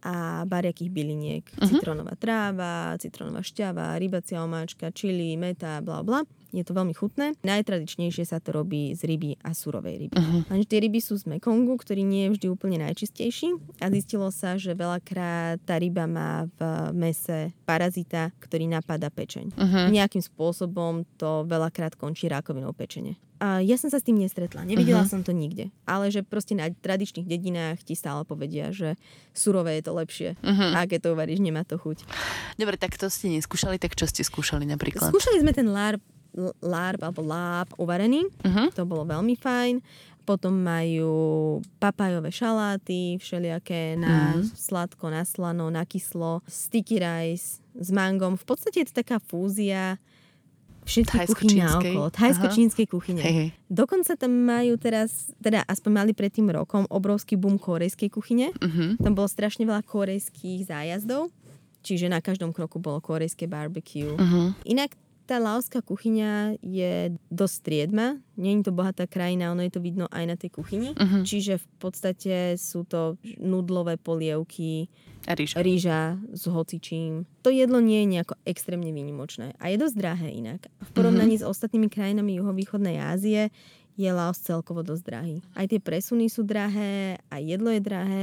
[0.00, 1.44] a bariakých byliniek.
[1.56, 1.68] Uh-huh.
[1.68, 6.24] Citrónová tráva, citrónová šťava, rybacia omáčka, čili, meta, bla bla.
[6.50, 7.38] Je to veľmi chutné.
[7.46, 10.14] Najtradičnejšie sa to robí z ryby a surovej ryby.
[10.18, 10.42] Uh-huh.
[10.50, 14.58] Lenže tie ryby sú z Mekongu, ktorý nie je vždy úplne najčistejší a zistilo sa,
[14.58, 19.54] že veľakrát tá ryba má v mese parazita, ktorý napada pečeň.
[19.54, 19.86] Uh-huh.
[19.94, 23.14] Nejakým spôsobom to veľakrát končí rakovinou pečene.
[23.40, 25.16] A ja som sa s tým nestretla, nevidela uh-huh.
[25.16, 25.72] som to nikde.
[25.88, 29.00] Ale že proste na tradičných dedinách ti stále povedia, že
[29.32, 30.30] surové je to lepšie.
[30.44, 30.76] Uh-huh.
[30.76, 32.04] A keď to uvaríš, nemá to chuť.
[32.60, 35.08] Dobre, tak to ste neskúšali, tak čo ste skúšali napríklad?
[35.08, 36.04] Skúšali sme ten larp,
[36.60, 38.28] larp alebo láb uvarený.
[38.44, 38.68] Uh-huh.
[38.76, 39.80] To bolo veľmi fajn.
[40.28, 44.44] Potom majú papajové šaláty, všelijaké na uh-huh.
[44.52, 48.36] sladko, na slano, na kyslo, sticky rice s mangom.
[48.36, 49.96] V podstate je to taká fúzia
[50.90, 52.10] všetky kuchyne okolo.
[52.10, 53.22] Thajsko-čínskej kuchyne.
[53.22, 53.48] Hej, hej.
[53.70, 58.50] Dokonca tam majú teraz, teda aspoň mali pred tým rokom, obrovský boom korejskej kuchyne.
[58.58, 58.98] Uh-huh.
[58.98, 61.30] Tam bolo strašne veľa korejských zájazdov,
[61.86, 64.10] čiže na každom kroku bolo korejské barbecue.
[64.18, 64.50] Uh-huh.
[64.66, 64.98] Inak
[65.30, 68.18] tá laoská kuchyňa je dosť striedma.
[68.34, 70.90] Je to bohatá krajina, ono je to vidno aj na tej kuchyni.
[70.90, 71.22] Uh-huh.
[71.22, 74.90] Čiže v podstate sú to nudlové polievky,
[75.30, 75.62] a rýža.
[75.62, 76.00] rýža
[76.34, 77.30] s hocičím.
[77.46, 80.66] To jedlo nie je nejako extrémne výnimočné a je dosť drahé inak.
[80.82, 81.46] V porovnaní uh-huh.
[81.46, 83.54] s ostatnými krajinami juhovýchodnej Ázie
[83.94, 85.36] je Laos celkovo dosť drahý.
[85.54, 88.22] Aj tie presuny sú drahé, aj jedlo je drahé.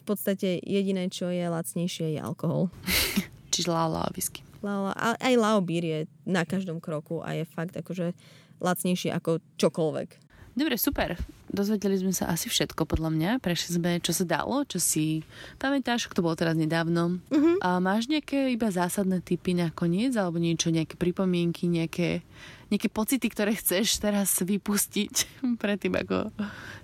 [0.00, 2.72] V podstate jediné, čo je lacnejšie, je alkohol.
[3.52, 4.47] Čiže lao whisky.
[4.58, 8.14] Lao, aj lao beer je na každom kroku a je fakt akože
[8.58, 10.28] lacnejšie ako čokoľvek.
[10.58, 11.14] Dobre, super.
[11.46, 13.30] Dozvedeli sme sa asi všetko, podľa mňa.
[13.38, 15.22] Prešli sme, čo sa dalo, čo si
[15.62, 17.22] pamätáš, to bolo teraz nedávno.
[17.30, 17.62] Uh-huh.
[17.62, 22.26] A máš nejaké iba zásadné typy na koniec, alebo niečo, nejaké pripomienky, nejaké,
[22.74, 26.34] nejaké pocity, ktoré chceš teraz vypustiť predtým, ako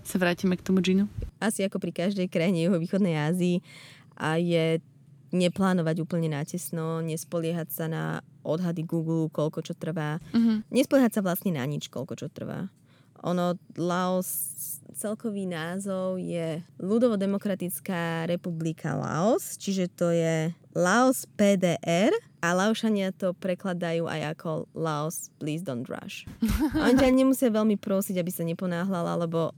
[0.06, 1.10] sa vrátime k tomu džinu?
[1.42, 3.58] Asi ako pri každej krajine juhovýchodnej Ázii
[4.14, 4.78] a je
[5.35, 8.05] neplánovať úplne natesno, nespoliehať sa na
[8.47, 10.22] odhady Google, koľko čo trvá.
[10.30, 10.70] Mhm.
[10.70, 12.70] Nespoliehať sa vlastne na nič, koľko čo trvá.
[13.24, 14.28] Ono, Laos,
[14.93, 22.12] celkový názov je Ľudovo-demokratická republika Laos, čiže to je Laos PDR
[22.45, 26.28] a Laošania to prekladajú aj ako Laos Please Don't Rush.
[26.85, 29.57] Oni ťa nemusia veľmi prosiť, aby sa neponáhľala, lebo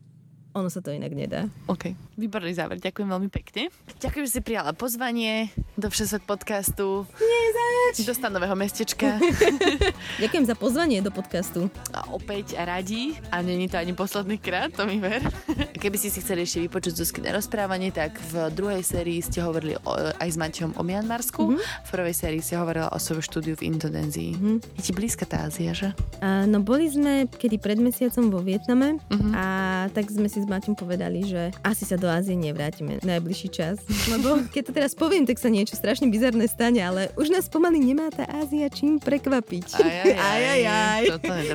[0.57, 1.44] ono sa to inak nedá.
[1.68, 3.68] OK, výborný záver, ďakujem veľmi pekne.
[4.00, 7.04] Ďakujem, že si prijala pozvanie do Všesvet podcastu.
[7.20, 8.09] Nie zač!
[8.09, 9.20] Do stanového mestečka.
[10.24, 11.68] Ďakujem za pozvanie do podcastu.
[11.92, 15.20] A opäť radi, a není to ani posledný krát, to mi ver.
[15.82, 19.92] Keby si si chceli ešte vypočuť Zuzkine rozprávanie, tak v druhej sérii ste hovorili o,
[19.92, 21.52] aj s Maťom o Mianmarsku.
[21.52, 21.84] Mm-hmm.
[21.84, 24.32] V prvej sérii si hovorila o svojom štúdiu v Indonésii.
[24.32, 24.57] Mm-hmm.
[24.80, 25.92] Je ti blízka tá Ázia, že?
[26.24, 29.32] A, no boli sme kedy pred mesiacom vo Vietname mm-hmm.
[29.36, 29.44] a
[29.92, 33.82] tak sme si s Maťom povedali, že asi sa do Ázie nevrátime najbližší čas.
[34.14, 37.82] Lebo keď to teraz poviem, tak sa niečo strašne bizarné stane, ale už nás pomaly
[37.82, 39.66] nemá tá Ázia čím prekvapiť.
[39.82, 41.03] Aj, aj, aj.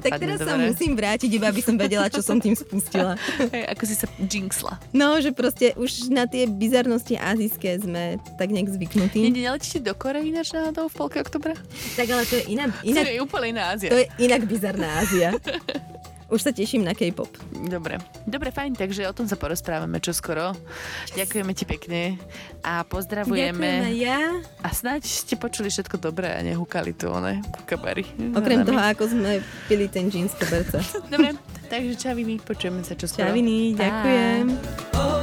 [0.04, 0.76] tak teraz sa dobre.
[0.76, 3.16] musím vrátiť, iba aby som vedela, čo som tým spustila.
[3.48, 4.76] Hej, ako si sa jinxla.
[4.92, 9.32] No, že proste už na tie bizarnosti azijské sme tak nejak zvyknutí.
[9.32, 11.56] Nie, neletíte do Korei ináč náhodou v polke oktobra?
[11.96, 13.88] Tak ale to je iná, inak, To je úplne iná Ázia.
[13.88, 15.32] to je inak bizarná Ázia.
[16.32, 17.28] Už sa teším na K-pop.
[17.68, 18.00] Dobre.
[18.24, 20.56] Dobre, fajn, takže o tom sa porozprávame čoskoro.
[21.12, 22.16] Ďakujeme ti pekne
[22.64, 23.52] a pozdravujeme.
[23.52, 24.20] Ďakujem aj ja.
[24.64, 28.08] A snáď ste počuli všetko dobré a nehúkali tu one kabary.
[28.32, 30.80] Okrem toho, ako sme pili ten jeans koberca.
[31.12, 31.36] Dobre,
[31.68, 33.28] takže čaviny, počujeme sa čoskoro.
[33.28, 33.80] Čaviny, Bye.
[33.84, 34.44] ďakujem.
[34.96, 35.21] Bolo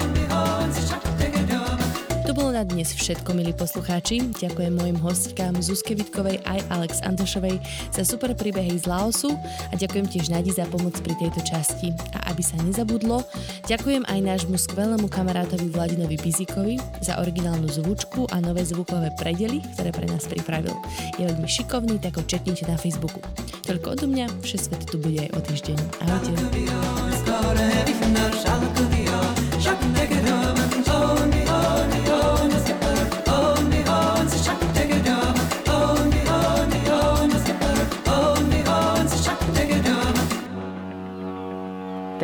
[2.58, 4.34] na dnes všetko, milí poslucháči.
[4.34, 7.62] Ďakujem mojim hostkám Zuzke Vitkovej aj Alex Antošovej
[7.94, 9.30] za super príbehy z Laosu
[9.70, 11.94] a ďakujem tiež Nadi za pomoc pri tejto časti.
[12.18, 13.22] A aby sa nezabudlo,
[13.70, 19.94] ďakujem aj nášmu skvelému kamarátovi Vladinovi Bizikovi za originálnu zvučku a nové zvukové predely, ktoré
[19.94, 20.74] pre nás pripravil.
[21.14, 23.22] Je veľmi šikovný, tak ho čeknite na Facebooku.
[23.70, 25.78] Toľko odo mňa, Všesvet tu bude aj o týždeň.
[26.10, 26.34] Ahojte.